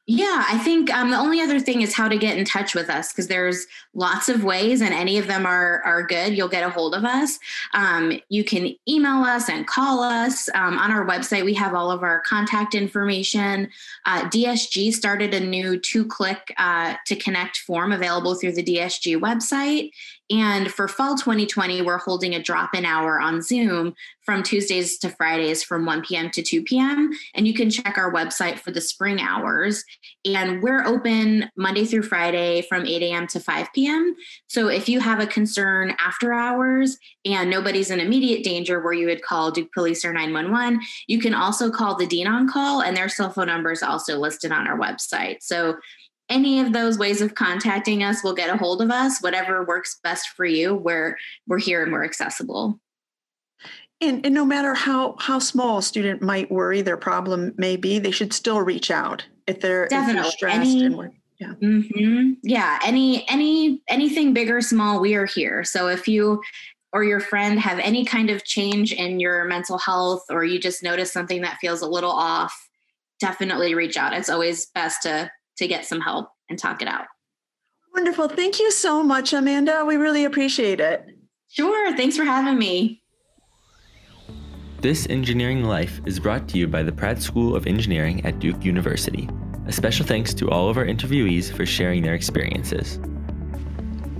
Yeah, 0.08 0.46
I 0.48 0.60
think 0.60 0.94
um, 0.94 1.10
the 1.10 1.18
only 1.18 1.42
other 1.42 1.60
thing 1.60 1.82
is 1.82 1.96
how 1.96 2.08
to 2.08 2.16
get 2.16 2.38
in 2.38 2.46
touch 2.46 2.76
with 2.76 2.92
us 2.92 3.12
because 3.12 3.26
there's 3.26 3.66
lots 3.96 4.30
of 4.30 4.44
ways, 4.44 4.82
and 4.82 4.94
any 4.94 5.18
of 5.18 5.26
them 5.26 5.48
are 5.48 5.82
are 5.84 6.06
good. 6.06 6.38
You'll 6.38 6.48
get 6.48 6.64
a 6.64 6.70
hold 6.70 6.94
of 6.94 7.04
us. 7.04 7.40
Um, 7.74 8.20
you 8.30 8.44
can 8.44 8.76
email 8.88 9.24
us 9.24 9.50
and 9.50 9.66
call 9.66 10.04
us. 10.04 10.48
Um, 10.54 10.78
on 10.78 10.92
our 10.92 11.08
website, 11.08 11.44
we 11.44 11.56
have 11.56 11.74
all 11.74 11.90
of 11.90 12.04
our 12.04 12.20
contact 12.20 12.76
information. 12.76 13.68
Uh, 14.06 14.30
DSG 14.30 14.94
started 14.94 15.34
a 15.34 15.40
new 15.40 15.80
two 15.80 16.06
click 16.06 16.54
uh, 16.58 16.94
to 17.08 17.16
connect 17.16 17.58
form 17.58 17.92
available 17.92 18.36
through 18.36 18.54
the 18.54 18.64
DSG 18.64 19.20
website. 19.20 19.90
And 20.32 20.72
for 20.72 20.88
fall 20.88 21.16
2020, 21.16 21.84
we're 21.84 22.00
holding 22.00 22.34
a 22.34 22.42
drop 22.42 22.74
in 22.74 22.84
hour 22.84 23.20
on 23.20 23.42
Zoom 23.42 23.94
from 24.22 24.42
Tuesdays 24.42 24.98
to 24.98 25.10
Fridays 25.10 25.64
from 25.64 25.86
1 25.86 26.02
p.m. 26.02 26.32
to 26.32 26.42
2 26.42 26.64
p.m. 26.64 27.12
And 27.36 27.48
you 27.48 27.54
can 27.54 27.70
check 27.70 27.98
our 27.98 28.12
website 28.12 28.58
for 28.58 28.72
the 28.72 28.82
spring 28.82 29.22
hours. 29.22 29.84
And 30.26 30.64
we're 30.64 30.84
open 30.84 31.52
Monday 31.56 31.86
through 31.86 32.04
Friday 32.04 32.64
from 32.64 32.88
8 32.88 33.04
a.m. 33.04 33.28
to 33.28 33.40
5 33.40 33.68
p.m. 33.74 34.16
So 34.48 34.68
if 34.68 34.90
you 34.90 35.00
have 35.00 35.20
a 35.20 35.28
concern 35.28 35.96
after 36.00 36.34
hours 36.34 36.98
and 37.24 37.50
nobody's 37.50 37.92
in 37.92 38.00
immediate 38.00 38.44
danger 38.44 38.82
where 38.82 38.94
you 38.94 39.06
would 39.06 39.22
call 39.22 39.52
Duke 39.52 39.72
Police 39.74 40.04
or 40.04 40.12
911, 40.12 40.80
you 41.08 41.20
can 41.20 41.36
also 41.36 41.70
call 41.70 41.96
the 41.96 42.08
Dean 42.08 42.28
on 42.28 42.48
call, 42.48 42.82
and 42.82 42.98
their 42.98 43.10
cell 43.10 43.30
phone 43.30 43.48
number 43.48 43.72
is 43.72 43.84
also 43.84 44.18
listed 44.18 44.52
on 44.52 44.68
our 44.68 44.78
website. 44.78 45.38
So 45.42 45.76
any 46.30 46.60
of 46.60 46.74
those 46.74 46.98
ways 46.98 47.22
of 47.22 47.36
contacting 47.36 48.04
us 48.04 48.24
will 48.24 48.34
get 48.34 48.50
a 48.50 48.58
hold 48.58 48.82
of 48.82 48.90
us 48.92 49.22
whatever 49.22 49.64
works 49.66 50.00
best 50.04 50.30
for 50.30 50.46
you 50.46 50.74
we're 50.74 51.18
we're 51.48 51.60
here 51.60 51.84
and 51.84 51.92
we're 51.92 52.06
accessible. 52.06 52.80
And, 54.02 54.26
and 54.26 54.36
no 54.36 54.44
matter 54.44 54.74
how 54.74 55.16
how 55.20 55.40
small 55.40 55.78
a 55.78 55.84
student 55.84 56.22
might 56.22 56.52
worry 56.52 56.82
their 56.82 56.98
problem 56.98 57.54
may 57.58 57.78
be 57.78 57.98
they 57.98 58.12
should 58.12 58.34
still 58.34 58.62
reach 58.62 58.92
out 58.92 59.26
if 59.48 59.62
they're, 59.62 59.88
Definitely. 59.88 60.20
If 60.20 60.24
they're 60.24 60.32
stressed 60.32 60.70
any, 60.70 60.86
and 60.86 61.12
yeah. 61.40 61.54
Mm-hmm. 61.62 62.32
yeah 62.44 62.80
any 62.84 63.28
any 63.30 63.82
anything 63.88 64.34
big 64.34 64.50
or 64.50 64.62
small 64.62 65.00
we 65.00 65.16
are 65.16 65.26
here. 65.26 65.64
So 65.64 65.88
if 65.88 66.08
you 66.08 66.42
or 66.92 67.04
your 67.04 67.20
friend 67.20 67.60
have 67.60 67.80
any 67.80 68.06
kind 68.06 68.30
of 68.30 68.44
change 68.44 68.94
in 68.94 69.20
your 69.20 69.46
mental 69.46 69.78
health 69.78 70.24
or 70.30 70.44
you 70.44 70.60
just 70.60 70.84
notice 70.84 71.12
something 71.12 71.42
that 71.42 71.58
feels 71.60 71.82
a 71.82 71.88
little 71.88 72.12
off 72.12 72.70
definitely 73.20 73.76
reach 73.76 73.98
out. 73.98 74.14
It's 74.14 74.30
always 74.30 74.68
best 74.68 75.04
to 75.04 75.32
to 75.58 75.68
get 75.68 75.86
some 75.86 76.02
help 76.02 76.30
and 76.50 76.60
talk 76.60 76.82
it 76.82 76.88
out. 76.88 77.06
Wonderful. 77.94 78.28
Thank 78.28 78.60
you 78.60 78.72
so 78.72 79.04
much, 79.04 79.34
Amanda. 79.34 79.86
We 79.86 79.96
really 79.96 80.26
appreciate 80.26 80.80
it. 80.80 81.06
Sure. 81.48 81.96
Thanks 81.96 82.18
for 82.18 82.26
having 82.26 82.58
me. 82.58 83.02
This 84.82 85.08
Engineering 85.10 85.64
Life 85.64 86.02
is 86.06 86.20
brought 86.20 86.48
to 86.50 86.58
you 86.58 86.68
by 86.68 86.84
the 86.84 86.92
Pratt 86.92 87.22
School 87.22 87.56
of 87.56 87.66
Engineering 87.66 88.24
at 88.26 88.40
Duke 88.40 88.64
University. 88.66 89.30
A 89.66 89.72
special 89.72 90.06
thanks 90.06 90.34
to 90.36 90.50
all 90.52 90.70
of 90.70 90.78
our 90.78 90.86
interviewees 90.86 91.52
for 91.52 91.66
sharing 91.66 92.04
their 92.04 92.14
experiences. 92.14 93.00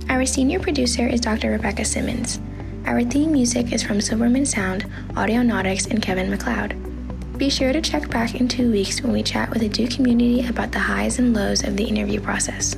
Our 0.08 0.24
senior 0.24 0.58
producer 0.58 1.06
is 1.06 1.20
Dr. 1.20 1.50
Rebecca 1.50 1.84
Simmons. 1.84 2.40
Our 2.86 3.04
theme 3.04 3.32
music 3.32 3.72
is 3.72 3.82
from 3.82 4.00
Silverman 4.00 4.46
Sound, 4.46 4.90
Audionautix, 5.10 5.90
and 5.90 6.00
Kevin 6.00 6.30
MacLeod. 6.30 6.95
Be 7.38 7.50
sure 7.50 7.72
to 7.72 7.82
check 7.82 8.08
back 8.08 8.36
in 8.36 8.48
two 8.48 8.70
weeks 8.70 9.02
when 9.02 9.12
we 9.12 9.22
chat 9.22 9.50
with 9.50 9.60
the 9.60 9.68
Duke 9.68 9.90
community 9.90 10.48
about 10.48 10.72
the 10.72 10.78
highs 10.78 11.18
and 11.18 11.34
lows 11.34 11.64
of 11.64 11.76
the 11.76 11.84
interview 11.84 12.18
process. 12.18 12.74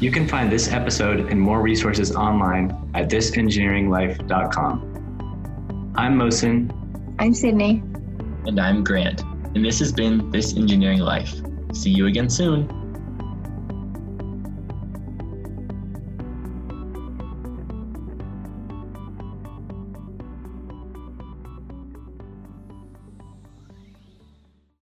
You 0.00 0.10
can 0.10 0.26
find 0.26 0.50
this 0.50 0.72
episode 0.72 1.30
and 1.30 1.40
more 1.40 1.62
resources 1.62 2.14
online 2.14 2.72
at 2.94 3.08
thisengineeringlife.com. 3.08 5.92
I'm 5.96 6.18
Mosin. 6.18 6.72
I'm 7.20 7.32
Sydney. 7.32 7.84
And 8.46 8.60
I'm 8.60 8.82
Grant. 8.82 9.22
And 9.54 9.64
this 9.64 9.78
has 9.78 9.92
been 9.92 10.32
This 10.32 10.56
Engineering 10.56 11.00
Life. 11.00 11.32
See 11.72 11.90
you 11.90 12.06
again 12.06 12.28
soon. 12.28 12.68